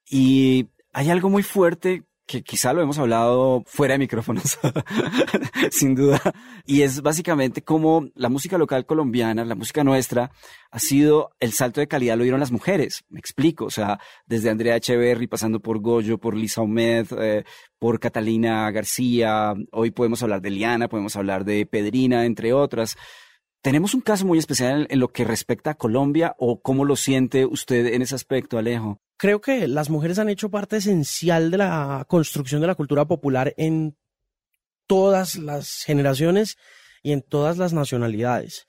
y 0.09 0.67
hay 0.93 1.11
algo 1.11 1.29
muy 1.29 1.43
fuerte 1.43 2.03
que 2.25 2.43
quizá 2.43 2.73
lo 2.73 2.81
hemos 2.81 2.97
hablado 2.97 3.63
fuera 3.67 3.93
de 3.93 3.99
micrófonos, 3.99 4.57
sin 5.71 5.95
duda, 5.95 6.19
y 6.65 6.81
es 6.81 7.01
básicamente 7.01 7.63
cómo 7.63 8.07
la 8.15 8.29
música 8.29 8.57
local 8.57 8.85
colombiana, 8.85 9.45
la 9.45 9.55
música 9.55 9.83
nuestra, 9.83 10.31
ha 10.71 10.79
sido 10.79 11.29
el 11.39 11.53
salto 11.53 11.79
de 11.79 11.87
calidad 11.87 12.17
lo 12.17 12.23
dieron 12.23 12.39
las 12.39 12.51
mujeres, 12.51 13.05
me 13.09 13.19
explico, 13.19 13.65
o 13.65 13.69
sea, 13.69 13.99
desde 14.25 14.49
Andrea 14.49 14.75
Echeverry, 14.75 15.27
pasando 15.27 15.59
por 15.59 15.79
Goyo, 15.79 16.17
por 16.17 16.35
Lisa 16.35 16.61
Omed, 16.61 17.07
eh, 17.19 17.43
por 17.77 17.99
Catalina 17.99 18.71
García, 18.71 19.53
hoy 19.71 19.91
podemos 19.91 20.23
hablar 20.23 20.41
de 20.41 20.49
Liana, 20.49 20.87
podemos 20.87 21.15
hablar 21.15 21.45
de 21.45 21.65
Pedrina, 21.65 22.25
entre 22.25 22.53
otras. 22.53 22.97
¿Tenemos 23.65 23.95
un 23.95 24.01
caso 24.01 24.27
muy 24.27 24.37
especial 24.37 24.85
en 24.91 24.99
lo 24.99 25.07
que 25.07 25.23
respecta 25.23 25.71
a 25.71 25.73
Colombia 25.73 26.35
o 26.37 26.61
cómo 26.61 26.85
lo 26.85 26.95
siente 26.95 27.47
usted 27.47 27.87
en 27.95 28.03
ese 28.03 28.13
aspecto, 28.13 28.59
Alejo? 28.59 29.01
creo 29.17 29.41
que 29.41 29.67
las 29.67 29.89
mujeres 29.89 30.19
han 30.19 30.29
hecho 30.29 30.51
parte 30.51 30.77
esencial 30.77 31.49
de 31.49 31.57
la 31.57 32.05
construcción 32.07 32.61
de 32.61 32.67
la 32.67 32.75
cultura 32.75 33.05
popular 33.05 33.55
en 33.57 33.97
todas 34.85 35.35
las 35.35 35.81
generaciones 35.83 36.57
y 37.01 37.11
en 37.11 37.23
todas 37.23 37.57
las 37.57 37.73
nacionalidades. 37.73 38.67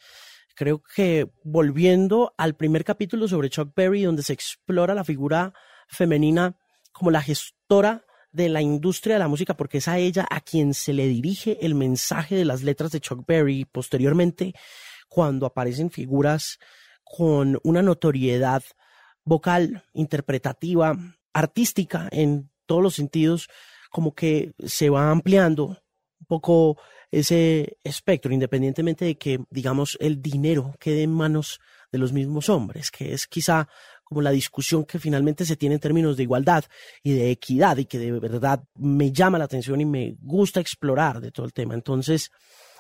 Creo 0.55 0.83
que 0.95 1.31
volviendo 1.45 2.33
al 2.39 2.57
primer 2.57 2.83
capítulo 2.85 3.29
sobre 3.29 3.51
Chuck 3.51 3.75
Berry, 3.77 4.05
donde 4.05 4.23
se 4.23 4.33
explora 4.33 4.95
la 4.95 5.05
figura 5.05 5.53
femenina 5.89 6.57
como 6.91 7.11
la 7.11 7.21
gestora 7.21 8.07
de 8.33 8.49
la 8.49 8.63
industria 8.63 9.17
de 9.17 9.19
la 9.19 9.29
música, 9.29 9.57
porque 9.57 9.79
es 9.79 9.89
a 9.89 9.99
ella 9.99 10.27
a 10.31 10.41
quien 10.41 10.75
se 10.75 10.93
le 10.93 11.07
dirige 11.07 11.59
el 11.65 11.75
mensaje 11.75 12.35
de 12.35 12.45
las 12.45 12.63
letras 12.63 12.93
de 12.93 13.01
Chuck 13.01 13.27
Berry. 13.27 13.65
Posteriormente, 13.65 14.55
cuando 15.09 15.47
aparecen 15.47 15.91
figuras 15.91 16.59
con 17.05 17.59
una 17.63 17.83
notoriedad 17.83 18.63
vocal, 19.25 19.85
interpretativa, 19.93 20.97
artística 21.33 22.09
en 22.11 22.51
todos 22.67 22.83
los 22.83 22.95
sentidos, 22.95 23.49
como 23.91 24.15
que 24.15 24.53
se 24.65 24.91
va 24.91 25.11
ampliando 25.11 25.67
un 25.67 26.27
poco 26.27 26.79
ese 27.11 27.79
espectro, 27.85 28.33
independientemente 28.33 29.05
de 29.05 29.17
que, 29.17 29.45
digamos, 29.51 29.97
el 30.01 30.21
dinero 30.21 30.75
quede 30.79 31.03
en 31.03 31.13
manos 31.13 31.61
de 31.93 31.99
los 31.99 32.13
mismos 32.13 32.49
hombres, 32.49 32.91
que 32.91 33.13
es 33.13 33.27
quizá 33.27 33.69
como 34.03 34.23
la 34.23 34.31
discusión 34.31 34.85
que 34.85 34.99
finalmente 34.99 35.45
se 35.45 35.57
tiene 35.57 35.77
en 35.77 35.81
términos 35.81 36.17
de 36.17 36.23
igualdad 36.23 36.65
y 37.03 37.13
de 37.13 37.31
equidad 37.31 37.77
y 37.77 37.87
que 37.87 37.99
de 37.99 38.13
verdad 38.13 38.63
me 38.77 39.11
llama 39.11 39.39
la 39.39 39.45
atención 39.45 39.81
y 39.81 39.85
me 39.85 40.17
gusta 40.21 40.61
explorar 40.61 41.21
de 41.21 41.33
todo 41.33 41.45
el 41.47 41.53
tema. 41.53 41.75
Entonces, 41.75 42.31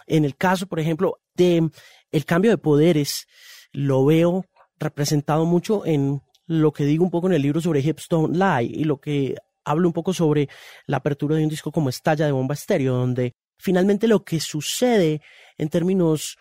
en 0.06 0.24
el 0.24 0.36
caso, 0.36 0.66
por 0.66 0.78
ejemplo, 0.78 1.18
de 1.34 1.68
el 2.12 2.25
cambio 2.25 2.51
de 2.51 2.59
poderes, 2.59 3.27
lo 3.73 4.05
veo 4.05 4.45
representado 4.79 5.45
mucho 5.45 5.85
en 5.87 6.23
lo 6.47 6.73
que 6.73 6.85
digo 6.85 7.05
un 7.05 7.11
poco 7.11 7.27
en 7.27 7.35
el 7.35 7.42
libro 7.42 7.61
sobre 7.61 7.81
Hips 7.81 8.07
Don't 8.09 8.37
Lie 8.37 8.71
y 8.81 8.85
lo 8.85 9.01
que 9.01 9.37
hablo 9.64 9.88
un 9.88 9.92
poco 9.92 10.12
sobre 10.12 10.49
la 10.87 10.99
apertura 10.99 11.37
de 11.37 11.42
un 11.42 11.49
disco 11.49 11.73
como 11.73 11.88
Estalla 11.88 12.27
de 12.27 12.33
Bomba 12.33 12.55
Estéreo, 12.55 12.95
donde 12.95 13.35
finalmente 13.59 14.07
lo 14.07 14.25
que 14.25 14.38
sucede 14.38 15.21
en 15.59 15.69
términos 15.69 16.37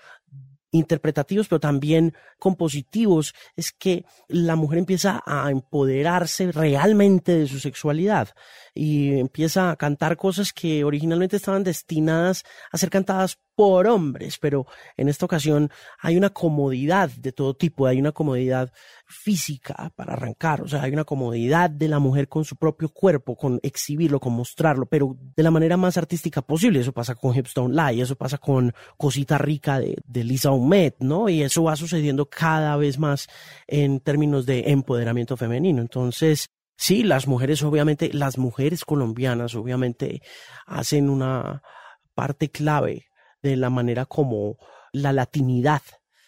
interpretativos, 0.71 1.47
pero 1.47 1.59
también 1.59 2.13
compositivos, 2.37 3.33
es 3.55 3.71
que 3.71 4.05
la 4.27 4.55
mujer 4.55 4.79
empieza 4.79 5.23
a 5.25 5.49
empoderarse 5.49 6.51
realmente 6.51 7.37
de 7.39 7.47
su 7.47 7.59
sexualidad 7.59 8.29
y 8.75 9.17
empieza 9.17 9.71
a 9.71 9.75
cantar 9.77 10.17
cosas 10.17 10.51
que 10.53 10.83
originalmente 10.83 11.37
estaban 11.37 11.63
destinadas 11.63 12.43
a 12.71 12.77
ser 12.77 12.89
cantadas 12.89 13.39
por 13.55 13.87
hombres, 13.87 14.37
pero 14.37 14.67
en 14.97 15.07
esta 15.07 15.25
ocasión 15.25 15.71
hay 16.01 16.17
una 16.17 16.29
comodidad 16.29 17.09
de 17.09 17.31
todo 17.31 17.55
tipo, 17.55 17.87
hay 17.87 17.99
una 17.99 18.11
comodidad 18.11 18.71
física 19.07 19.93
para 19.95 20.13
arrancar, 20.13 20.61
o 20.61 20.67
sea, 20.67 20.83
hay 20.83 20.91
una 20.91 21.05
comodidad 21.05 21.69
de 21.69 21.87
la 21.87 21.99
mujer 21.99 22.27
con 22.27 22.43
su 22.43 22.57
propio 22.57 22.89
cuerpo, 22.89 23.37
con 23.37 23.59
exhibirlo, 23.63 24.19
con 24.19 24.33
mostrarlo, 24.33 24.87
pero 24.87 25.15
de 25.35 25.43
la 25.43 25.51
manera 25.51 25.77
más 25.77 25.95
artística 25.97 26.41
posible. 26.41 26.81
Eso 26.81 26.91
pasa 26.91 27.15
con 27.15 27.33
Hipstone 27.33 27.73
Live, 27.73 28.01
eso 28.03 28.17
pasa 28.17 28.37
con 28.37 28.73
Cosita 28.97 29.37
Rica 29.37 29.79
de, 29.79 29.95
de 30.05 30.23
Lisa 30.25 30.51
Humet, 30.51 30.97
¿no? 30.99 31.29
Y 31.29 31.41
eso 31.41 31.63
va 31.63 31.77
sucediendo 31.77 32.29
cada 32.29 32.75
vez 32.75 32.99
más 32.99 33.27
en 33.67 34.01
términos 34.01 34.45
de 34.45 34.71
empoderamiento 34.71 35.37
femenino. 35.37 35.81
Entonces, 35.81 36.49
Sí, 36.77 37.03
las 37.03 37.27
mujeres, 37.27 37.63
obviamente, 37.63 38.11
las 38.13 38.37
mujeres 38.37 38.83
colombianas, 38.85 39.55
obviamente, 39.55 40.21
hacen 40.65 41.09
una 41.09 41.61
parte 42.13 42.49
clave 42.49 43.07
de 43.41 43.55
la 43.55 43.69
manera 43.69 44.05
como 44.05 44.57
la 44.91 45.13
latinidad 45.13 45.81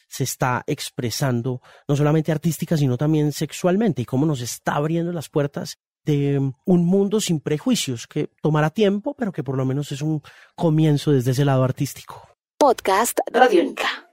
se 0.07 0.23
está 0.23 0.63
expresando, 0.67 1.61
no 1.87 1.95
solamente 1.95 2.31
artística, 2.31 2.77
sino 2.77 2.97
también 2.97 3.31
sexualmente, 3.31 4.01
y 4.01 4.05
cómo 4.05 4.25
nos 4.25 4.41
está 4.41 4.75
abriendo 4.75 5.11
las 5.11 5.29
puertas 5.29 5.77
de 6.05 6.39
un 6.65 6.85
mundo 6.85 7.19
sin 7.19 7.41
prejuicios, 7.41 8.07
que 8.07 8.29
tomará 8.41 8.69
tiempo, 8.69 9.13
pero 9.13 9.33
que 9.33 9.43
por 9.43 9.57
lo 9.57 9.65
menos 9.65 9.91
es 9.91 10.01
un 10.01 10.21
comienzo 10.55 11.11
desde 11.11 11.31
ese 11.31 11.43
lado 11.43 11.63
artístico. 11.63 12.29
Podcast 12.57 13.19
Radiónica. 13.31 14.05